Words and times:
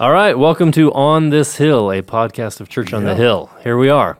All 0.00 0.10
right, 0.10 0.36
welcome 0.36 0.72
to 0.72 0.92
On 0.92 1.30
This 1.30 1.54
Hill, 1.54 1.92
a 1.92 2.02
podcast 2.02 2.60
of 2.60 2.68
Church 2.68 2.92
on 2.92 3.04
the 3.04 3.14
Hill. 3.14 3.48
Here 3.62 3.78
we 3.78 3.90
are. 3.90 4.18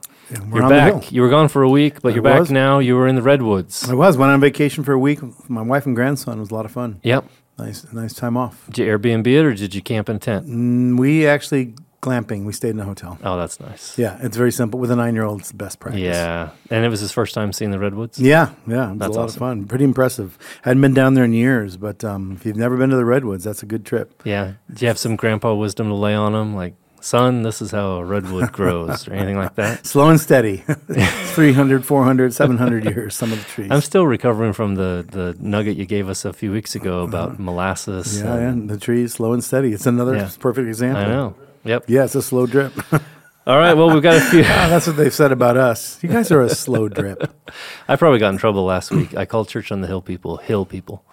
We're 0.48 0.60
You're 0.60 0.68
back. 0.68 1.10
You 1.10 1.20
were 1.20 1.28
gone 1.28 1.48
for 1.48 1.62
a 1.62 1.68
week, 1.68 2.00
but 2.00 2.12
I 2.12 2.14
you're 2.14 2.22
back 2.22 2.48
now. 2.48 2.78
You 2.78 2.94
were 2.94 3.08
in 3.08 3.16
the 3.16 3.22
Redwoods. 3.22 3.90
I 3.90 3.94
was 3.94 4.16
went 4.16 4.30
on 4.30 4.40
vacation 4.40 4.84
for 4.84 4.92
a 4.92 4.98
week. 5.00 5.20
with 5.20 5.50
My 5.50 5.62
wife 5.62 5.84
and 5.84 5.96
grandson 5.96 6.36
it 6.36 6.40
was 6.40 6.52
a 6.52 6.54
lot 6.54 6.64
of 6.64 6.70
fun. 6.70 7.00
Yep. 7.02 7.24
Nice, 7.58 7.92
nice 7.92 8.14
time 8.14 8.36
off. 8.36 8.66
Did 8.70 8.86
you 8.86 8.96
Airbnb 8.96 9.26
it 9.26 9.44
or 9.44 9.52
did 9.52 9.74
you 9.74 9.82
camp 9.82 10.08
in 10.08 10.14
a 10.14 10.18
tent? 10.20 10.46
Mm, 10.46 10.96
we 10.96 11.26
actually 11.26 11.74
glamping. 12.04 12.44
We 12.44 12.52
stayed 12.52 12.70
in 12.70 12.80
a 12.80 12.84
hotel. 12.84 13.18
Oh, 13.24 13.36
that's 13.36 13.58
nice. 13.58 13.96
Yeah, 13.98 14.18
it's 14.20 14.36
very 14.36 14.52
simple. 14.52 14.78
With 14.78 14.90
a 14.90 14.96
nine-year-old, 14.96 15.40
it's 15.40 15.50
the 15.50 15.56
best 15.56 15.80
practice. 15.80 16.02
Yeah. 16.02 16.50
And 16.70 16.84
it 16.84 16.88
was 16.88 17.00
his 17.00 17.12
first 17.12 17.34
time 17.34 17.52
seeing 17.52 17.70
the 17.70 17.78
Redwoods? 17.78 18.18
Yeah, 18.18 18.50
yeah, 18.66 18.88
it 18.88 18.90
was 18.90 18.98
That's 18.98 19.16
a 19.16 19.18
lot 19.18 19.24
awesome. 19.24 19.36
of 19.42 19.48
fun. 19.48 19.64
Pretty 19.66 19.84
impressive. 19.84 20.38
Hadn't 20.62 20.82
been 20.82 20.94
down 20.94 21.14
there 21.14 21.24
in 21.24 21.32
years, 21.32 21.76
but 21.76 22.04
um, 22.04 22.32
if 22.32 22.44
you've 22.46 22.56
never 22.56 22.76
been 22.76 22.90
to 22.90 22.96
the 22.96 23.04
redwoods, 23.04 23.44
that's 23.44 23.62
a 23.62 23.66
good 23.66 23.84
trip. 23.86 24.22
Yeah. 24.24 24.52
Do 24.72 24.84
you 24.84 24.88
have 24.88 24.98
some 24.98 25.16
grandpa 25.16 25.54
wisdom 25.54 25.88
to 25.88 25.94
lay 25.94 26.14
on 26.14 26.34
him? 26.34 26.54
Like, 26.54 26.74
son, 27.00 27.42
this 27.42 27.60
is 27.60 27.70
how 27.70 27.96
a 27.96 28.04
redwood 28.04 28.50
grows 28.52 29.06
or 29.08 29.12
anything 29.14 29.36
like 29.36 29.54
that? 29.56 29.84
Slow 29.92 30.08
and 30.08 30.18
steady. 30.20 30.58
300, 31.34 31.84
400, 31.84 32.32
700 32.32 32.84
years, 32.96 33.14
some 33.14 33.32
of 33.32 33.38
the 33.38 33.44
trees. 33.44 33.68
I'm 33.70 33.80
still 33.82 34.06
recovering 34.06 34.52
from 34.52 34.74
the, 34.76 35.04
the 35.10 35.36
nugget 35.38 35.76
you 35.76 35.84
gave 35.86 36.08
us 36.08 36.24
a 36.24 36.32
few 36.32 36.50
weeks 36.52 36.74
ago 36.74 37.02
about 37.02 37.38
molasses. 37.38 38.22
Uh-huh. 38.22 38.34
yeah, 38.34 38.48
and- 38.48 38.68
yeah, 38.68 38.74
the 38.74 38.80
trees, 38.80 39.12
slow 39.14 39.32
and 39.32 39.42
steady. 39.44 39.72
It's 39.72 39.86
another 39.86 40.16
Yeah. 40.16 40.30
perfect 40.38 40.66
example. 40.68 41.02
I 41.02 41.06
know. 41.06 41.34
Yep. 41.64 41.84
Yeah, 41.88 42.04
it's 42.04 42.14
a 42.14 42.22
slow 42.22 42.46
drip. 42.46 42.72
All 43.46 43.58
right. 43.58 43.74
Well, 43.74 43.90
we've 43.92 44.02
got 44.02 44.16
a 44.16 44.20
few. 44.20 44.40
Ah, 44.42 44.66
that's 44.70 44.86
what 44.86 44.96
they've 44.96 45.12
said 45.12 45.32
about 45.32 45.56
us. 45.56 46.02
You 46.02 46.08
guys 46.08 46.30
are 46.32 46.40
a 46.42 46.48
slow 46.48 46.88
drip. 46.88 47.30
I 47.88 47.96
probably 47.96 48.18
got 48.18 48.30
in 48.32 48.38
trouble 48.38 48.64
last 48.64 48.90
week. 48.90 49.16
I 49.16 49.26
called 49.26 49.48
Church 49.48 49.70
on 49.72 49.80
the 49.80 49.86
Hill 49.86 50.02
people 50.02 50.38
hill 50.38 50.64
people. 50.64 51.04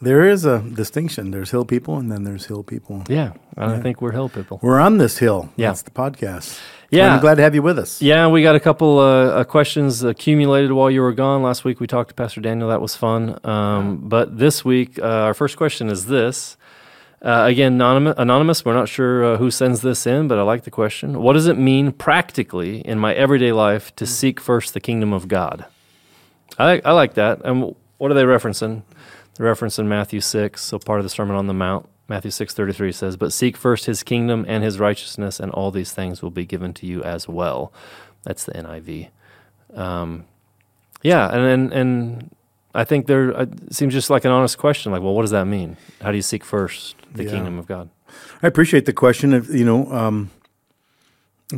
There 0.00 0.22
is 0.28 0.44
a 0.44 0.60
distinction. 0.60 1.32
There's 1.32 1.50
hill 1.50 1.64
people, 1.64 1.98
and 1.98 2.10
then 2.10 2.22
there's 2.22 2.46
hill 2.46 2.62
people. 2.62 3.02
Yeah, 3.08 3.32
I 3.56 3.66
don't 3.66 3.76
Yeah. 3.78 3.82
think 3.82 4.00
we're 4.00 4.12
hill 4.12 4.28
people. 4.28 4.60
We're 4.62 4.78
on 4.78 4.98
this 4.98 5.18
hill. 5.18 5.50
Yeah. 5.56 5.68
That's 5.70 5.82
the 5.82 5.90
podcast. 5.90 6.60
Yeah. 6.90 7.14
I'm 7.14 7.20
glad 7.20 7.34
to 7.34 7.42
have 7.42 7.54
you 7.54 7.62
with 7.62 7.78
us. 7.80 8.00
Yeah, 8.00 8.28
we 8.28 8.42
got 8.44 8.54
a 8.54 8.60
couple 8.60 8.98
uh, 9.00 9.02
uh, 9.40 9.44
questions 9.44 10.04
accumulated 10.04 10.70
while 10.72 10.88
you 10.90 11.02
were 11.02 11.12
gone. 11.12 11.42
Last 11.42 11.64
week 11.64 11.80
we 11.80 11.86
talked 11.88 12.10
to 12.10 12.14
Pastor 12.14 12.40
Daniel. 12.40 12.68
That 12.68 12.80
was 12.80 12.94
fun. 12.94 13.38
Um, 13.44 13.98
but 14.08 14.38
this 14.38 14.64
week, 14.64 15.00
uh, 15.00 15.02
our 15.26 15.34
first 15.34 15.56
question 15.56 15.88
is 15.88 16.06
this. 16.06 16.56
Uh, 17.20 17.44
again, 17.46 17.74
anonymous, 17.74 18.14
anonymous. 18.16 18.64
We're 18.64 18.74
not 18.74 18.88
sure 18.88 19.24
uh, 19.24 19.36
who 19.38 19.50
sends 19.50 19.80
this 19.80 20.06
in, 20.06 20.28
but 20.28 20.38
I 20.38 20.42
like 20.42 20.64
the 20.64 20.70
question. 20.70 21.20
What 21.20 21.32
does 21.32 21.46
it 21.46 21.58
mean 21.58 21.92
practically 21.92 22.80
in 22.80 22.98
my 22.98 23.12
everyday 23.14 23.50
life 23.50 23.94
to 23.96 24.06
seek 24.06 24.38
first 24.40 24.72
the 24.72 24.80
kingdom 24.80 25.12
of 25.12 25.26
God? 25.26 25.66
I, 26.58 26.80
I 26.84 26.92
like 26.92 27.14
that. 27.14 27.40
And 27.44 27.74
what 27.98 28.10
are 28.10 28.14
they 28.14 28.22
referencing? 28.22 28.82
They're 29.34 29.52
referencing 29.52 29.86
Matthew 29.86 30.20
6, 30.20 30.62
so 30.62 30.78
part 30.78 31.00
of 31.00 31.04
the 31.04 31.10
Sermon 31.10 31.36
on 31.36 31.46
the 31.46 31.54
Mount. 31.54 31.88
Matthew 32.08 32.30
6:33 32.30 32.90
says, 32.92 33.16
"But 33.16 33.34
seek 33.34 33.56
first 33.56 33.84
his 33.84 34.02
kingdom 34.02 34.44
and 34.48 34.64
his 34.64 34.78
righteousness, 34.78 35.38
and 35.38 35.52
all 35.52 35.70
these 35.70 35.92
things 35.92 36.22
will 36.22 36.30
be 36.30 36.46
given 36.46 36.72
to 36.74 36.86
you 36.86 37.02
as 37.02 37.28
well." 37.28 37.70
That's 38.24 38.44
the 38.44 38.56
NIV. 38.56 39.10
Um, 39.74 40.24
yeah, 41.02 41.28
and 41.28 41.42
and, 41.42 41.72
and 41.72 42.30
I 42.74 42.84
think 42.84 43.06
there 43.06 43.36
uh, 43.36 43.42
it 43.42 43.74
seems 43.74 43.92
just 43.94 44.10
like 44.10 44.24
an 44.24 44.30
honest 44.30 44.58
question. 44.58 44.92
Like, 44.92 45.02
well, 45.02 45.14
what 45.14 45.22
does 45.22 45.30
that 45.30 45.46
mean? 45.46 45.76
How 46.02 46.10
do 46.10 46.16
you 46.16 46.22
seek 46.22 46.44
first 46.44 46.96
the 47.14 47.24
Yeah. 47.24 47.30
kingdom 47.30 47.58
of 47.58 47.66
God? 47.66 47.88
I 48.42 48.46
appreciate 48.46 48.84
the 48.86 48.92
question. 48.92 49.32
Of, 49.32 49.48
you 49.54 49.64
know, 49.64 49.90
um, 49.92 50.30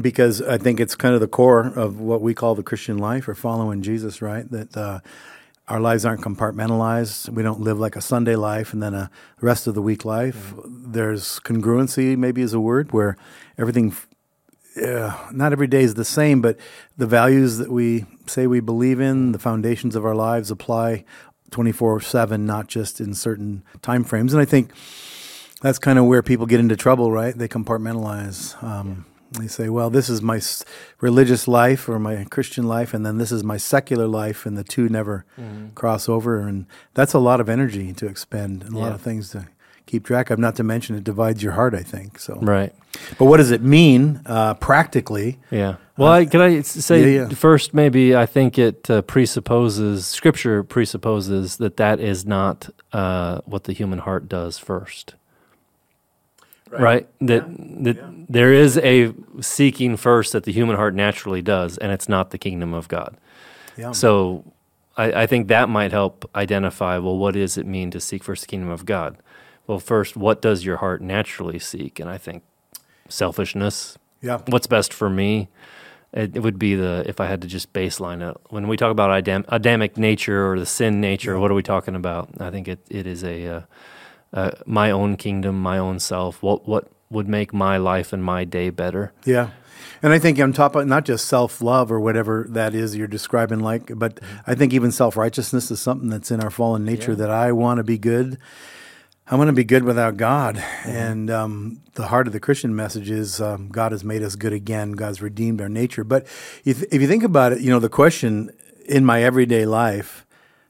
because 0.01 0.41
I 0.43 0.57
think 0.59 0.79
it's 0.81 0.95
kind 0.95 1.15
of 1.15 1.21
the 1.21 1.29
core 1.29 1.67
of 1.67 2.01
what 2.01 2.21
we 2.23 2.33
call 2.35 2.55
the 2.55 2.63
Christian 2.63 2.99
life 2.99 3.29
or 3.29 3.35
following 3.35 3.83
Jesus. 3.83 4.23
Right? 4.23 4.49
That 4.51 4.77
uh, 4.77 5.01
our 5.69 5.81
lives 5.81 6.05
aren't 6.05 6.23
compartmentalized. 6.23 7.29
We 7.31 7.43
don't 7.43 7.61
live 7.61 7.79
like 7.79 7.97
a 7.97 8.01
Sunday 8.01 8.37
life 8.37 8.73
and 8.73 8.83
then 8.83 8.95
a 8.95 9.11
rest 9.41 9.67
of 9.67 9.75
the 9.75 9.83
week 9.83 10.05
life. 10.05 10.55
There's 10.67 11.41
congruency, 11.41 12.17
maybe 12.17 12.41
is 12.43 12.55
a 12.55 12.61
word, 12.61 12.93
where 12.93 13.17
everything. 13.59 13.95
Uh, 14.81 15.17
not 15.33 15.53
every 15.53 15.67
day 15.67 15.83
is 15.83 15.95
the 15.95 16.05
same, 16.05 16.41
but 16.41 16.57
the 16.97 17.07
values 17.07 17.59
that 17.59 17.71
we 17.71 18.07
say 18.27 18.47
we 18.47 18.61
believe 18.61 19.01
in, 19.01 19.33
the 19.33 19.39
foundations 19.39 19.95
of 19.97 20.05
our 20.07 20.15
lives 20.15 20.51
apply 20.51 21.05
24 21.51 22.01
7, 22.01 22.47
not 22.47 22.69
just 22.69 23.01
in 23.01 23.13
certain 23.15 23.63
time 23.83 24.05
frames. 24.05 24.33
And 24.33 24.41
I 24.41 24.45
think 24.45 24.71
that's 25.63 25.79
kind 25.79 25.99
of 25.99 26.05
where 26.07 26.23
people 26.23 26.47
get 26.47 26.61
into 26.61 26.77
trouble, 26.77 27.11
right? 27.13 27.37
They 27.37 27.49
compartmentalize. 27.49 28.61
Um, 28.63 29.05
They 29.33 29.47
say, 29.47 29.69
well, 29.69 29.91
this 29.91 30.09
is 30.09 30.21
my 30.23 30.39
s- 30.39 30.65
religious 31.01 31.47
life 31.47 31.89
or 31.89 32.01
my 32.01 32.25
Christian 32.31 32.67
life, 32.67 32.93
and 32.93 33.07
then 33.07 33.19
this 33.19 33.31
is 33.31 33.45
my 33.45 33.59
secular 33.59 34.09
life, 34.09 34.45
and 34.45 34.59
the 34.59 34.65
two 34.65 34.89
never 34.89 35.25
cross 35.77 36.09
over. 36.09 36.41
And 36.41 36.67
that's 36.95 37.15
a 37.15 37.21
lot 37.21 37.41
of 37.41 37.49
energy 37.49 37.93
to 37.93 38.07
expend 38.07 38.65
and 38.65 38.75
a 38.75 38.79
lot 38.79 38.91
of 38.95 39.01
things 39.03 39.31
to 39.31 39.47
keep 39.91 40.05
track 40.05 40.31
of, 40.31 40.39
not 40.39 40.55
to 40.57 40.63
mention 40.63 40.97
it 40.97 41.05
divides 41.05 41.43
your 41.43 41.53
heart, 41.53 41.75
I 41.75 41.83
think. 41.83 42.19
So, 42.19 42.39
Right. 42.41 42.75
But 43.19 43.27
what 43.27 43.39
does 43.39 43.51
it 43.51 43.63
mean 43.63 44.21
uh, 44.27 44.55
practically? 44.55 45.39
Yeah. 45.51 45.77
Well, 45.97 46.13
I, 46.13 46.25
can 46.27 46.41
I 46.41 46.61
say 46.63 47.15
yeah, 47.15 47.27
yeah. 47.27 47.35
first? 47.35 47.75
Maybe 47.75 48.17
I 48.17 48.27
think 48.27 48.59
it 48.59 48.89
uh, 48.89 49.03
presupposes 49.03 50.07
Scripture 50.07 50.63
presupposes 50.65 51.59
that 51.59 51.77
that 51.77 52.01
is 52.01 52.25
not 52.25 52.71
uh, 52.93 53.41
what 53.45 53.65
the 53.65 53.73
human 53.73 53.99
heart 53.99 54.29
does 54.29 54.59
first. 54.59 55.15
Right. 56.71 57.07
That 57.21 57.45
that 57.85 57.99
there 58.29 58.53
is 58.53 58.79
a 58.79 59.13
seeking 59.41 59.97
first 59.97 60.33
that 60.33 60.45
the 60.45 60.53
human 60.53 60.77
heart 60.77 60.95
naturally 60.95 61.43
does, 61.43 61.77
and 61.79 61.93
it's 61.93 62.09
not 62.09 62.31
the 62.31 62.39
kingdom 62.39 62.73
of 62.73 62.89
God. 62.89 63.17
Yeah. 63.77 63.93
So 63.93 64.45
I, 64.97 65.23
I 65.23 65.27
think 65.27 65.49
that 65.49 65.69
might 65.69 65.93
help 65.93 66.29
identify 66.35 66.99
well, 66.99 67.17
what 67.17 67.35
does 67.35 67.59
it 67.59 67.67
mean 67.67 67.91
to 67.91 68.01
seek 68.01 68.25
first 68.25 68.43
the 68.43 68.49
kingdom 68.49 68.71
of 68.71 68.85
God? 68.87 69.17
Well, 69.71 69.79
first, 69.79 70.17
what 70.17 70.43
does 70.43 70.65
your 70.65 70.79
heart 70.79 71.01
naturally 71.01 71.61
seek? 71.61 72.01
And 72.01 72.11
I 72.11 72.19
think 72.19 72.43
selfishness, 73.09 73.97
yeah. 74.21 74.41
what's 74.49 74.67
best 74.67 74.93
for 74.93 75.09
me? 75.09 75.49
It, 76.13 76.35
it 76.35 76.41
would 76.41 76.59
be 76.59 76.75
the 76.75 77.05
if 77.07 77.21
i 77.21 77.27
had 77.27 77.41
to 77.43 77.47
just 77.47 77.73
baseline 77.73 78.29
it. 78.29 78.37
When 78.49 78.67
we 78.67 78.77
talk 78.77 78.91
about 78.91 79.13
Adam, 79.13 79.45
adamic 79.47 79.97
nature 79.97 80.51
or 80.51 80.59
the 80.59 80.67
sin 80.67 81.01
nature 81.01 81.39
what 81.39 81.53
are 81.53 81.55
we 81.55 81.63
talking 81.63 81.95
about? 81.95 82.31
I 82.41 82.51
think 82.51 82.67
it, 82.67 82.81
it 82.91 83.07
is 83.07 83.23
a 83.23 83.47
uh, 83.47 83.63
uh, 84.33 84.51
my 84.67 84.91
own 84.91 85.17
kingdom 85.17 85.63
my 85.63 85.79
own 85.79 86.01
self. 86.01 86.43
What 86.43 86.67
what 86.67 86.91
would 87.09 87.29
make 87.29 87.55
my 87.55 87.77
life 87.77 88.13
and 88.13 88.25
my 88.25 88.43
day 88.43 88.71
better? 88.71 89.13
Yeah. 89.25 89.51
And 90.03 90.13
I 90.13 90.19
think 90.19 90.41
on 90.41 90.53
top 90.53 90.75
of 90.75 90.89
not 90.89 91.05
just 91.05 91.29
self 91.29 91.63
love 91.63 91.93
or 91.93 92.01
whatever 92.01 92.45
that 92.49 92.75
is 92.75 92.97
you're 92.97 93.07
describing, 93.07 93.61
like, 93.61 93.93
but 93.95 94.19
I 94.49 94.57
think 94.57 94.73
even 94.73 94.91
self 94.91 95.17
righteousness 95.17 95.71
is 95.71 95.81
something 95.81 96.09
that's 96.09 96.33
in 96.33 96.41
our 96.41 96.51
fallen 96.51 96.85
nature 96.85 97.15
that 97.15 97.31
I 97.31 97.53
want 97.53 97.79
to 97.79 97.85
be 97.85 97.99
good. 97.99 98.37
I 99.33 99.37
want 99.37 99.47
to 99.47 99.53
be 99.53 99.63
good 99.63 99.85
without 99.85 100.17
God. 100.17 100.61
And 100.85 101.31
um, 101.31 101.83
the 101.95 102.09
heart 102.09 102.27
of 102.27 102.33
the 102.33 102.41
Christian 102.41 102.75
message 102.75 103.09
is 103.09 103.41
um, 103.41 103.69
God 103.69 103.93
has 103.93 104.03
made 104.03 104.25
us 104.25 104.35
good 104.35 104.53
again. 104.53 104.93
God's 104.93 105.23
redeemed 105.23 105.61
our 105.61 105.69
nature. 105.69 106.03
But 106.03 106.27
if, 106.65 106.83
if 106.93 107.01
you 107.01 107.07
think 107.07 107.23
about 107.23 107.53
it, 107.53 107.61
you 107.61 107.71
know, 107.71 107.79
the 107.79 107.89
question 107.89 108.51
in 108.87 109.05
my 109.05 109.23
everyday 109.23 109.67
life 109.67 110.27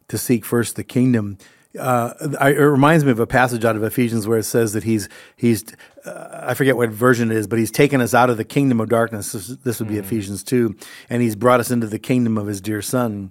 to 0.09 0.19
seek 0.19 0.45
first 0.45 0.77
the 0.77 0.85
kingdom. 0.85 1.39
Uh, 1.79 2.13
I, 2.39 2.51
it 2.51 2.59
reminds 2.59 3.03
me 3.03 3.13
of 3.13 3.19
a 3.19 3.27
passage 3.27 3.65
out 3.65 3.77
of 3.77 3.83
Ephesians 3.83 4.29
where 4.29 4.39
it 4.39 4.45
says 4.45 4.75
that 4.75 4.85
he's 4.85 5.09
he's 5.37 5.65
uh, 6.05 6.43
I 6.49 6.53
forget 6.53 6.77
what 6.77 6.91
version 6.91 7.31
it 7.31 7.37
is, 7.39 7.47
but 7.47 7.59
he's 7.59 7.71
taken 7.71 8.03
us 8.03 8.13
out 8.13 8.29
of 8.29 8.37
the 8.37 8.45
kingdom 8.45 8.81
of 8.81 8.91
darkness. 8.91 9.33
This, 9.33 9.47
this 9.47 9.79
would 9.79 9.89
be 9.89 9.97
Ephesians 9.97 10.43
two, 10.43 10.77
and 11.09 11.23
he's 11.23 11.37
brought 11.37 11.61
us 11.61 11.71
into 11.71 11.87
the 11.87 12.01
kingdom 12.01 12.37
of 12.37 12.49
his 12.49 12.61
dear 12.61 12.83
Son. 12.83 13.31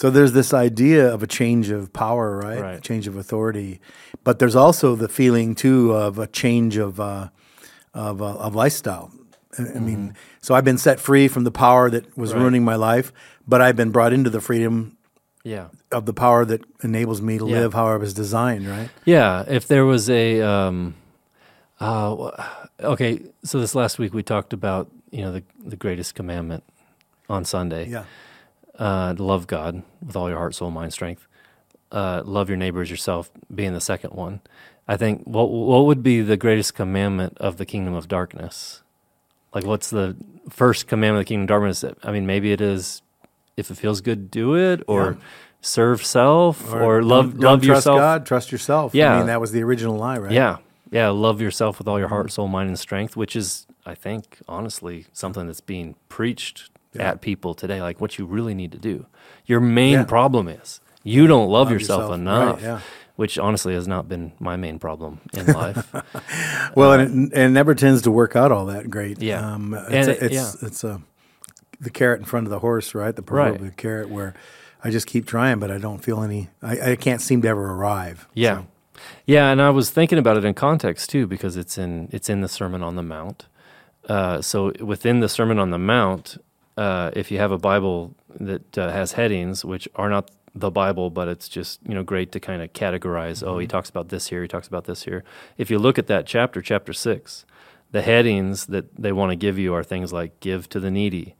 So 0.00 0.08
there's 0.08 0.32
this 0.32 0.54
idea 0.54 1.12
of 1.12 1.22
a 1.22 1.26
change 1.26 1.68
of 1.68 1.92
power, 1.92 2.38
right? 2.38 2.60
Right. 2.60 2.78
A 2.78 2.80
change 2.80 3.06
of 3.06 3.16
authority, 3.16 3.80
but 4.24 4.38
there's 4.38 4.56
also 4.56 4.96
the 4.96 5.08
feeling 5.08 5.54
too 5.54 5.92
of 5.92 6.18
a 6.18 6.26
change 6.26 6.78
of 6.78 6.98
uh, 6.98 7.28
of, 7.92 8.22
uh, 8.22 8.36
of 8.46 8.54
lifestyle. 8.54 9.12
I 9.58 9.62
I 9.76 9.78
mean, 9.78 10.14
so 10.40 10.54
I've 10.54 10.64
been 10.64 10.78
set 10.78 11.00
free 11.00 11.28
from 11.28 11.44
the 11.44 11.50
power 11.50 11.90
that 11.90 12.04
was 12.16 12.32
Right. 12.32 12.40
ruining 12.40 12.64
my 12.64 12.76
life, 12.76 13.12
but 13.46 13.60
I've 13.60 13.76
been 13.76 13.90
brought 13.90 14.12
into 14.14 14.30
the 14.30 14.40
freedom 14.40 14.96
yeah 15.44 15.68
of 15.92 16.04
the 16.06 16.12
power 16.14 16.44
that 16.46 16.60
enables 16.82 17.20
me 17.20 17.38
to 17.38 17.46
Yeah. 17.46 17.60
live 17.60 17.74
how 17.74 17.86
I 17.94 17.96
was 17.96 18.14
designed, 18.14 18.66
right? 18.68 18.88
yeah 19.04 19.44
if 19.48 19.66
there 19.68 19.84
was 19.84 20.08
a 20.08 20.40
um 20.40 20.94
uh 21.80 22.30
okay 22.94 23.20
so 23.44 23.60
this 23.60 23.74
last 23.74 23.98
week 23.98 24.14
we 24.14 24.22
talked 24.22 24.52
about 24.54 24.88
you 25.10 25.22
know 25.24 25.32
the 25.32 25.42
the 25.72 25.76
greatest 25.76 26.14
commandment 26.14 26.62
on 27.28 27.44
sunday 27.44 27.84
Yeah. 27.88 28.04
Uh, 28.80 29.14
love 29.18 29.46
God 29.46 29.82
with 30.04 30.16
all 30.16 30.28
your 30.28 30.38
heart, 30.38 30.56
soul, 30.56 30.70
mind, 30.72 30.92
strength. 30.92 31.28
Uh, 31.92 32.22
love 32.24 32.48
your 32.48 32.56
neighbor 32.56 32.80
as 32.82 32.90
yourself, 32.90 33.30
being 33.54 33.72
the 33.74 33.80
second 33.80 34.14
one. 34.14 34.40
I 34.88 34.96
think 34.96 35.22
what 35.24 35.50
what 35.50 35.84
would 35.86 36.02
be 36.02 36.20
the 36.22 36.36
greatest 36.36 36.74
commandment 36.74 37.36
of 37.38 37.56
the 37.58 37.66
kingdom 37.66 37.94
of 37.94 38.08
darkness? 38.08 38.82
Like, 39.54 39.64
what's 39.64 39.90
the 39.90 40.16
first 40.48 40.86
commandment 40.88 41.20
of 41.20 41.26
the 41.26 41.28
kingdom 41.28 41.42
of 41.44 41.48
darkness? 41.48 41.84
I 42.02 42.10
mean, 42.12 42.26
maybe 42.26 42.50
it 42.52 42.60
is 42.60 43.02
if 43.56 43.70
it 43.70 43.74
feels 43.76 44.00
good, 44.00 44.30
do 44.30 44.54
it, 44.56 44.82
or 44.86 45.12
Yeah. 45.12 45.26
serve 45.60 46.04
self, 46.04 46.72
or, 46.72 47.00
don't- 47.00 47.08
love 47.08 47.30
don't 47.32 47.40
love 47.42 47.62
trust 47.62 47.66
yourself. 47.86 47.98
God, 47.98 48.26
trust 48.26 48.50
yourself. 48.52 48.94
Yeah. 48.94 49.14
I 49.14 49.18
mean 49.18 49.26
that 49.26 49.40
was 49.40 49.52
the 49.52 49.62
original 49.62 49.96
lie, 49.96 50.18
right? 50.18 50.32
Yeah, 50.32 50.56
yeah, 50.90 51.08
love 51.10 51.40
yourself 51.40 51.78
with 51.78 51.86
all 51.88 51.98
your 51.98 52.08
heart, 52.08 52.32
soul, 52.32 52.48
mind, 52.48 52.68
and 52.68 52.78
strength, 52.78 53.16
which 53.16 53.36
is, 53.36 53.66
I 53.84 53.94
think, 53.94 54.38
honestly, 54.48 55.06
something 55.12 55.46
that's 55.46 55.60
being 55.60 55.96
preached 56.08 56.69
Yeah. 56.92 57.10
at 57.10 57.20
people 57.20 57.54
today. 57.54 57.80
Like 57.82 58.00
what 58.00 58.18
you 58.18 58.26
really 58.26 58.54
need 58.54 58.72
to 58.72 58.78
do. 58.78 59.06
Your 59.46 59.60
main 59.60 59.92
Yeah. 59.92 60.04
problem 60.04 60.48
is 60.48 60.80
you 61.02 61.26
don't 61.26 61.48
love, 61.48 61.66
Love 61.68 61.72
yourself, 61.72 62.00
yourself, 62.02 62.14
enough. 62.20 62.54
right, 62.56 62.62
yeah. 62.62 62.80
which 63.16 63.38
honestly 63.38 63.74
has 63.74 63.86
not 63.88 64.08
been 64.08 64.32
my 64.40 64.56
main 64.56 64.78
problem 64.78 65.20
in 65.32 65.46
life. 65.62 65.92
Well, 66.74 66.92
and, 66.92 67.32
it, 67.32 67.36
and 67.36 67.42
it 67.50 67.50
never 67.50 67.74
tends 67.74 68.02
to 68.02 68.10
work 68.10 68.34
out 68.36 68.52
all 68.52 68.66
that 68.66 68.90
great. 68.90 69.20
Yeah. 69.22 69.54
um, 69.54 69.74
it's 69.74 69.88
And 69.90 70.08
a, 70.08 70.10
it- 70.12 70.22
it's 70.22 70.34
yeah. 70.34 70.66
it's 70.68 70.84
a 70.84 71.00
the 71.80 71.90
carrot 71.90 72.20
in 72.20 72.26
front 72.26 72.46
of 72.46 72.50
the 72.50 72.58
horse, 72.58 72.94
right? 72.94 73.14
The 73.16 73.22
Right. 73.22 73.48
proverbial 73.52 73.72
carrot, 73.76 74.10
where 74.10 74.34
I 74.84 74.90
just 74.90 75.06
keep 75.06 75.26
trying, 75.26 75.58
but 75.60 75.70
I 75.70 75.78
don't 75.78 76.04
feel 76.04 76.22
any. 76.22 76.48
I, 76.62 76.92
I 76.92 76.96
can't 76.96 77.20
seem 77.22 77.40
to 77.42 77.48
ever 77.48 77.72
arrive. 77.72 78.28
Yeah. 78.34 78.58
So, 78.58 78.66
Yeah, 79.26 79.50
and 79.50 79.62
I 79.62 79.70
was 79.70 79.90
thinking 79.90 80.18
about 80.18 80.36
it 80.36 80.44
in 80.44 80.52
context 80.54 81.08
too 81.08 81.26
because 81.26 81.56
it's 81.56 81.78
in 81.78 82.08
it's 82.12 82.28
in 82.28 82.40
the 82.42 82.48
Sermon 82.48 82.82
on 82.82 82.96
the 82.96 83.02
Mount. 83.02 83.46
Uh, 84.08 84.42
so 84.42 84.72
within 84.80 85.20
the 85.20 85.28
Sermon 85.28 85.58
on 85.58 85.70
the 85.70 85.78
Mount, 85.78 86.36
uh, 86.84 87.10
if 87.20 87.30
you 87.30 87.38
have 87.38 87.52
a 87.52 87.58
Bible 87.58 88.14
that 88.50 88.78
uh, 88.78 88.90
has 88.98 89.12
headings 89.12 89.64
which 89.64 89.86
are 89.94 90.08
not 90.16 90.30
the 90.54 90.70
Bible, 90.70 91.10
but 91.10 91.26
it's 91.28 91.48
just 91.48 91.80
you 91.88 91.94
know 91.94 92.02
great 92.12 92.32
to 92.32 92.40
kind 92.40 92.60
of 92.62 92.72
categorize. 92.72 93.38
Oh, 93.46 93.58
he 93.58 93.66
talks 93.66 93.90
about 93.90 94.08
this 94.08 94.28
here. 94.30 94.42
He 94.42 94.48
talks 94.48 94.68
about 94.72 94.84
this 94.84 95.04
here. 95.04 95.22
If 95.62 95.70
you 95.70 95.78
look 95.78 95.98
at 95.98 96.06
that 96.08 96.26
chapter, 96.26 96.60
chapter 96.62 96.92
six, 96.92 97.44
the 97.92 98.02
headings 98.02 98.66
that 98.66 98.86
they 99.04 99.12
want 99.12 99.30
to 99.30 99.36
give 99.36 99.58
you 99.58 99.74
are 99.74 99.84
things 99.84 100.12
like 100.12 100.40
"Give 100.40 100.68
to 100.70 100.80
the 100.80 100.90
needy," 100.90 101.34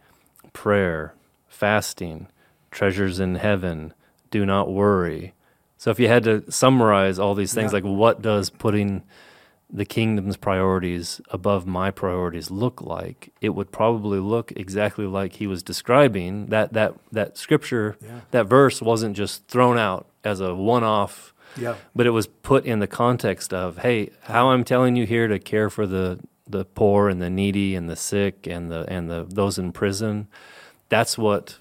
prayer, 0.53 1.15
fasting, 1.49 2.29
treasures 2.71 3.19
in 3.21 3.37
heaven, 3.37 3.95
do 4.31 4.45
not 4.47 4.71
worry. 4.73 5.35
So 5.77 5.91
if 5.91 5.99
you 5.99 6.09
had 6.09 6.25
to 6.25 6.45
summarize 6.51 7.19
all 7.19 7.35
these 7.35 7.55
things, 7.55 7.73
Yeah. 7.73 7.79
like 7.79 7.85
what 7.85 8.21
does 8.23 8.51
putting 8.51 9.03
the 9.73 9.85
kingdom's 9.85 10.37
priorities 10.37 11.21
above 11.31 11.67
my 11.67 11.91
priorities 11.91 12.51
look 12.51 12.81
like? 12.83 13.33
It 13.41 13.51
would 13.51 13.71
probably 13.73 14.19
look 14.19 14.53
exactly 14.57 15.07
like 15.07 15.35
he 15.35 15.47
was 15.47 15.63
describing. 15.63 16.47
That 16.47 16.73
that 16.73 16.95
that 17.13 17.37
scripture, 17.39 17.97
Yeah. 18.03 18.21
that 18.31 18.47
verse 18.47 18.81
wasn't 18.83 19.17
just 19.17 19.47
thrown 19.49 19.79
out 19.79 20.07
as 20.25 20.41
a 20.41 20.55
one-off, 20.55 21.33
yeah, 21.57 21.77
but 21.97 22.07
it 22.07 22.11
was 22.11 22.27
put 22.27 22.65
in 22.67 22.79
the 22.81 22.87
context 22.87 23.55
of, 23.55 23.79
hey, 23.79 24.11
how 24.23 24.51
I'm 24.51 24.65
telling 24.65 24.97
you 24.97 25.07
here 25.07 25.29
to 25.29 25.39
care 25.39 25.71
for 25.71 25.87
the 25.87 26.19
the 26.49 26.65
poor 26.65 27.09
and 27.09 27.23
the 27.23 27.31
needy 27.31 27.77
and 27.77 27.89
the 27.89 27.97
sick 27.97 28.47
and 28.47 28.71
the 28.71 28.85
and 28.89 29.09
the 29.11 29.25
those 29.29 29.59
in 29.59 29.73
prison. 29.73 30.27
That's 30.89 31.17
what 31.17 31.59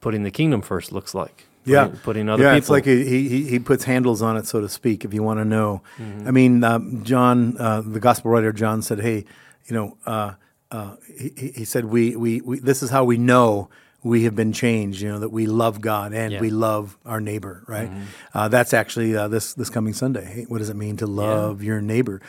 putting 0.00 0.24
the 0.24 0.30
kingdom 0.32 0.62
first 0.62 0.90
looks 0.92 1.14
like. 1.14 1.46
Yeah. 1.64 1.84
Putting, 1.84 2.00
putting 2.00 2.28
other 2.28 2.42
yeah. 2.42 2.50
people. 2.54 2.58
It's 2.58 2.70
like 2.70 2.84
he, 2.86 3.28
he 3.28 3.44
he 3.44 3.58
puts 3.58 3.84
handles 3.84 4.20
on 4.22 4.36
it, 4.36 4.46
so 4.46 4.60
to 4.60 4.68
speak. 4.68 5.04
If 5.04 5.14
you 5.14 5.22
want 5.22 5.38
to 5.40 5.44
know, 5.44 5.82
Mm-hmm. 5.98 6.28
I 6.28 6.30
mean, 6.30 6.64
um, 6.64 7.04
John, 7.04 7.56
uh, 7.58 7.80
the 7.82 8.00
gospel 8.00 8.30
writer 8.30 8.52
John 8.52 8.82
said, 8.82 9.00
"Hey, 9.00 9.24
you 9.66 9.74
know, 9.76 9.96
uh, 10.06 10.32
uh, 10.70 10.96
he, 11.16 11.52
he- 11.54 11.64
said 11.64 11.84
we, 11.86 12.16
we 12.16 12.40
we 12.40 12.58
this 12.58 12.82
is 12.82 12.90
how 12.90 13.04
we 13.04 13.16
know." 13.18 13.68
We 14.04 14.24
have 14.24 14.34
been 14.34 14.52
changed, 14.52 15.00
you 15.00 15.08
know, 15.08 15.20
that 15.20 15.28
we 15.28 15.46
love 15.46 15.80
God 15.80 16.12
and 16.12 16.32
Yeah. 16.32 16.40
we 16.40 16.50
love 16.50 16.98
our 17.06 17.20
neighbor, 17.20 17.62
right? 17.68 17.88
Uh, 18.34 18.48
that's 18.48 18.74
actually 18.74 19.14
uh, 19.16 19.28
this 19.28 19.54
this 19.54 19.70
coming 19.70 19.92
Sunday. 19.94 20.24
Hey, 20.24 20.44
what 20.48 20.58
does 20.58 20.70
it 20.70 20.74
mean 20.74 20.96
to 20.96 21.06
love 21.06 21.62
your 21.62 21.80
neighbor? 21.80 22.20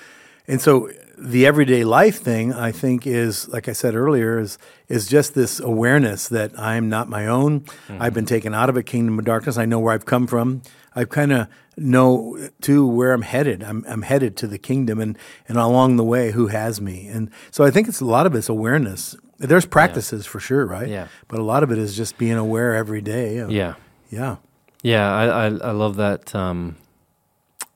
And 0.48 0.62
so 0.62 0.92
the 1.18 1.46
everyday 1.46 1.84
life 1.84 2.20
thing, 2.22 2.54
I 2.54 2.72
think, 2.72 3.06
is 3.08 3.48
like 3.50 3.68
I 3.70 3.74
said 3.74 3.96
earlier, 3.96 4.40
is 4.40 4.58
is 4.90 5.08
just 5.08 5.34
this 5.36 5.60
awareness 5.60 6.28
that 6.30 6.58
I'm 6.60 6.90
not 6.90 7.08
my 7.10 7.28
own. 7.28 7.66
I've 8.00 8.14
been 8.14 8.26
taken 8.26 8.54
out 8.54 8.70
of 8.70 8.78
a 8.78 8.84
kingdom 8.84 9.20
of 9.20 9.26
darkness. 9.26 9.58
I 9.58 9.66
know 9.66 9.80
where 9.80 9.94
I've 9.94 10.06
come 10.06 10.28
from. 10.28 10.62
I 10.96 11.06
kind 11.06 11.32
of 11.32 11.48
know 11.78 12.38
too 12.62 12.86
where 12.88 13.14
I'm 13.14 13.22
headed. 13.24 13.64
I'm 13.64 13.84
I'm 13.88 14.02
headed 14.04 14.36
to 14.38 14.48
the 14.48 14.58
kingdom, 14.58 15.00
and 15.00 15.18
and 15.48 15.58
along 15.58 15.98
the 15.98 16.04
way, 16.04 16.32
who 16.32 16.48
has 16.48 16.80
me? 16.82 17.08
And 17.08 17.30
so 17.52 17.64
I 17.64 17.72
think 17.72 17.88
it's 17.88 18.02
a 18.02 18.06
lot 18.06 18.26
of 18.26 18.36
it's 18.36 18.50
awareness. 18.50 19.16
There's 19.40 19.66
practices 19.66 20.26
for 20.26 20.40
sure, 20.40 20.66
right? 20.66 20.88
Yeah. 20.88 21.08
But 21.28 21.40
a 21.40 21.44
lot 21.44 21.64
of 21.64 21.72
it 21.72 21.78
is 21.78 21.98
just 21.98 22.18
being 22.18 22.38
aware 22.38 22.76
every 22.76 23.02
day. 23.02 23.38
of- 23.38 23.52
yeah. 23.52 23.74
Yeah. 24.10 24.38
Yeah, 24.84 25.12
I, 25.12 25.26
I, 25.26 25.46
I 25.48 25.72
love 25.72 25.96
that. 25.96 26.34
Um, 26.36 26.76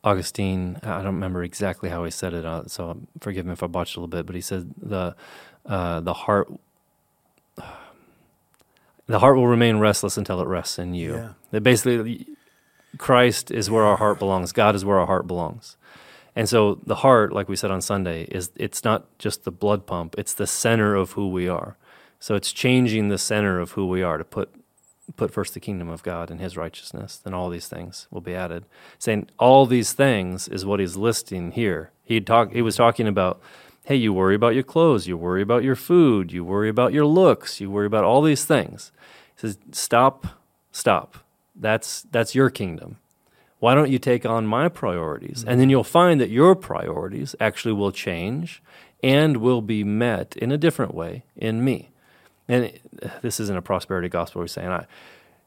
Augustine, 0.08 0.80
I 0.84 1.04
don't 1.04 1.16
remember 1.16 1.44
exactly 1.44 1.90
how 1.90 2.04
he 2.06 2.12
said 2.12 2.34
it, 2.34 2.46
uh, 2.46 2.64
so 2.68 2.98
forgive 3.20 3.46
me 3.46 3.54
if 3.54 3.62
I 3.62 3.68
botched 3.68 3.96
a 3.96 4.00
little 4.00 4.08
bit, 4.08 4.26
but 4.26 4.36
he 4.36 4.42
said 4.42 4.72
the 4.82 5.16
uh, 5.66 6.00
the 6.00 6.14
heart 6.14 6.52
the 9.08 9.20
heart 9.20 9.36
will 9.36 9.48
remain 9.48 9.78
restless 9.78 10.18
until 10.18 10.40
it 10.42 10.48
rests 10.48 10.80
in 10.80 10.94
you. 10.94 11.16
Yeah. 11.16 11.30
That 11.52 11.62
basically 11.62 12.28
Christ 12.98 13.52
is 13.52 13.70
where 13.70 13.84
our 13.84 13.98
heart 13.98 14.20
belongs. 14.20 14.52
God 14.52 14.76
is 14.76 14.86
where 14.86 15.00
our 15.00 15.08
heart 15.08 15.28
belongs. 15.28 15.78
And 16.36 16.48
so 16.48 16.80
the 16.86 16.96
heart, 16.96 17.34
like 17.34 17.50
we 17.50 17.56
said 17.56 17.72
on 17.72 17.82
Sunday, 17.82 18.24
is 18.26 18.52
it's 18.56 18.84
not 18.84 19.06
just 19.18 19.44
the 19.44 19.52
blood 19.52 19.86
pump, 19.86 20.16
it's 20.18 20.34
the 20.34 20.48
center 20.48 20.96
of 20.96 21.14
who 21.14 21.30
we 21.30 21.50
are. 21.50 21.78
So 22.20 22.36
it's 22.36 22.52
changing 22.52 23.10
the 23.10 23.18
center 23.18 23.60
of 23.60 23.72
who 23.72 23.88
we 23.88 24.04
are 24.04 24.18
to 24.18 24.24
put 24.24 24.54
put 25.16 25.32
first 25.32 25.54
the 25.54 25.60
kingdom 25.60 25.90
of 25.90 26.04
God 26.04 26.30
and 26.30 26.40
his 26.40 26.58
righteousness, 26.58 27.18
then 27.18 27.34
all 27.34 27.50
these 27.50 27.68
things 27.68 28.08
will 28.12 28.22
be 28.22 28.36
added. 28.36 28.66
Saying 29.00 29.30
all 29.40 29.66
these 29.66 29.94
things 29.94 30.48
is 30.48 30.66
what 30.66 30.80
he's 30.80 30.98
listing 30.98 31.52
here. 31.52 31.92
He 32.04 32.20
talk 32.20 32.52
he 32.52 32.62
was 32.62 32.76
talking 32.76 33.08
about 33.08 33.42
hey, 33.86 33.96
you 33.96 34.12
worry 34.12 34.36
about 34.36 34.54
your 34.54 34.64
clothes, 34.64 35.08
you 35.08 35.16
worry 35.16 35.42
about 35.42 35.64
your 35.64 35.76
food, 35.76 36.34
you 36.34 36.44
worry 36.44 36.68
about 36.68 36.92
your 36.92 37.06
looks, 37.06 37.62
you 37.62 37.72
worry 37.72 37.86
about 37.86 38.04
all 38.04 38.22
these 38.22 38.44
things. 38.44 38.92
He 39.36 39.42
says 39.42 39.58
stop, 39.72 40.28
stop. 40.72 41.18
That's 41.56 42.06
that's 42.12 42.36
your 42.36 42.50
kingdom. 42.50 42.98
Why 43.60 43.74
don't 43.74 43.90
you 43.90 43.98
take 43.98 44.26
on 44.26 44.46
my 44.46 44.70
priorities? 44.70 45.44
And 45.48 45.60
then 45.60 45.70
you'll 45.70 45.84
find 45.84 46.22
that 46.22 46.30
your 46.30 46.54
priorities 46.54 47.36
actually 47.40 47.74
will 47.74 47.92
change 47.92 48.62
and 49.02 49.38
will 49.38 49.62
be 49.62 49.84
met 49.84 50.36
in 50.36 50.52
a 50.52 50.58
different 50.58 50.94
way 50.94 51.24
in 51.36 51.64
me 51.64 51.90
and 52.48 52.66
it- 52.66 52.82
this 53.22 53.40
isn't 53.40 53.56
a 53.58 53.62
prosperity 53.62 54.10
gospel. 54.10 54.42
We're 54.42 54.48
saying, 54.48 54.70
I, 54.70 54.86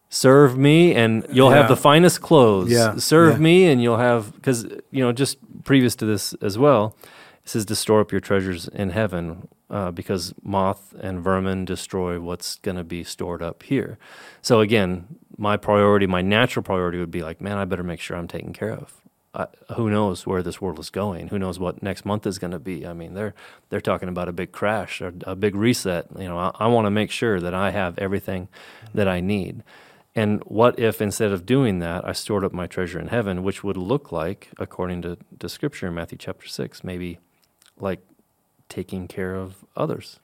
serve 0.08 0.56
me 0.58 0.94
and 0.94 1.26
you'll 1.30 1.50
Yeah. 1.50 1.56
have 1.58 1.68
the 1.68 1.76
finest 1.76 2.20
clothes. 2.20 2.70
Yeah, 2.70 2.96
Serve 2.96 3.34
yeah. 3.34 3.38
me 3.38 3.66
and 3.66 3.82
you'll 3.82 3.96
have, 3.98 4.32
because, 4.34 4.64
you 4.90 5.02
know, 5.04 5.12
just 5.12 5.38
previous 5.64 5.94
to 5.96 6.06
this 6.06 6.34
as 6.34 6.58
well, 6.58 6.96
it 7.44 7.48
says 7.48 7.64
to 7.66 7.74
store 7.76 8.00
up 8.00 8.10
your 8.12 8.20
treasures 8.20 8.68
in 8.68 8.90
heaven 8.90 9.48
uh, 9.70 9.90
because 9.92 10.34
moth 10.42 10.94
and 11.00 11.20
vermin 11.20 11.64
destroy 11.64 12.18
what's 12.20 12.56
going 12.56 12.76
to 12.76 12.82
be 12.84 13.04
stored 13.04 13.40
up 13.42 13.62
here. 13.62 13.98
So 14.42 14.60
again, 14.60 15.06
my 15.38 15.56
priority, 15.56 16.06
my 16.08 16.22
natural 16.22 16.62
priority 16.64 16.98
would 16.98 17.10
be 17.12 17.22
like, 17.22 17.40
man, 17.40 17.56
I 17.56 17.64
better 17.64 17.84
make 17.84 18.00
sure 18.00 18.16
I'm 18.16 18.26
taken 18.28 18.52
care 18.52 18.72
of. 18.72 18.92
I, 19.32 19.46
who 19.76 19.88
knows 19.90 20.26
where 20.26 20.42
this 20.42 20.60
world 20.60 20.78
is 20.80 20.90
going? 20.90 21.28
Who 21.28 21.38
knows 21.38 21.58
what 21.58 21.82
next 21.82 22.04
month 22.04 22.26
is 22.26 22.38
going 22.38 22.50
to 22.50 22.58
be? 22.58 22.86
I 22.86 22.92
mean, 22.92 23.14
they're 23.14 23.34
they're 23.68 23.80
talking 23.80 24.08
about 24.08 24.28
a 24.28 24.32
big 24.32 24.50
crash 24.50 25.00
or 25.00 25.12
a 25.22 25.36
big 25.36 25.54
reset. 25.54 26.06
You 26.18 26.28
know, 26.28 26.36
I, 26.38 26.50
I 26.58 26.66
want 26.66 26.86
to 26.86 26.90
make 26.90 27.10
sure 27.10 27.40
that 27.40 27.54
I 27.54 27.70
have 27.70 27.96
everything 27.98 28.48
that 28.92 29.06
I 29.06 29.20
need. 29.20 29.62
And 30.16 30.42
what 30.44 30.78
if 30.80 31.00
instead 31.00 31.30
of 31.30 31.46
doing 31.46 31.78
that, 31.78 32.04
I 32.04 32.12
stored 32.12 32.44
up 32.44 32.52
my 32.52 32.66
treasure 32.66 32.98
in 32.98 33.08
heaven, 33.08 33.44
which 33.44 33.62
would 33.62 33.76
look 33.76 34.10
like, 34.10 34.48
according 34.58 35.02
to, 35.02 35.16
to 35.38 35.48
Scripture 35.48 35.86
in 35.86 35.94
Matthew 35.94 36.18
chapter 36.18 36.48
six, 36.48 36.82
maybe 36.82 37.20
like 37.78 38.00
taking 38.68 39.06
care 39.06 39.36
of 39.36 39.64
others, 39.76 40.18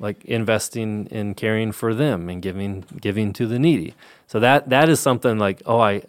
like 0.00 0.24
investing 0.24 1.06
in 1.06 1.34
caring 1.34 1.70
for 1.70 1.94
them 1.94 2.28
and 2.28 2.42
giving 2.42 2.84
giving 3.00 3.32
to 3.34 3.46
the 3.46 3.60
needy. 3.60 3.94
So 4.26 4.40
that 4.40 4.68
that 4.70 4.88
is 4.88 4.98
something 4.98 5.38
like, 5.38 5.62
oh, 5.64 5.78
I 5.78 6.02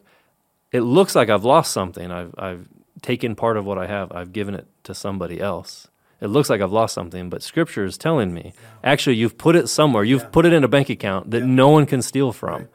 it 0.72 0.82
looks 0.82 1.16
like 1.16 1.30
I've 1.30 1.46
lost 1.46 1.72
something. 1.72 2.12
I've 2.12 2.34
I've 2.38 2.68
taken 3.02 3.36
part 3.36 3.58
of 3.58 3.66
what 3.66 3.78
I 3.78 3.88
have. 3.88 4.12
I've 4.12 4.34
given 4.34 4.56
it 4.56 4.68
to 4.84 4.94
somebody 4.94 5.40
else. 5.40 5.88
It 6.20 6.28
looks 6.28 6.50
like 6.50 6.62
I've 6.62 6.72
lost 6.72 6.96
something, 6.96 7.30
but 7.30 7.44
Scripture 7.44 7.86
is 7.86 7.98
telling 7.98 8.34
me 8.34 8.54
actually 8.84 9.18
you've 9.18 9.38
put 9.38 9.56
it 9.56 9.68
somewhere. 9.68 10.04
You've 10.04 10.32
put 10.32 10.46
it 10.46 10.54
in 10.54 10.64
a 10.64 10.68
bank 10.68 10.90
account 10.90 11.30
that 11.32 11.44
no 11.44 11.70
one 11.70 11.86
can 11.86 12.02
steal 12.02 12.32
from. 12.32 12.70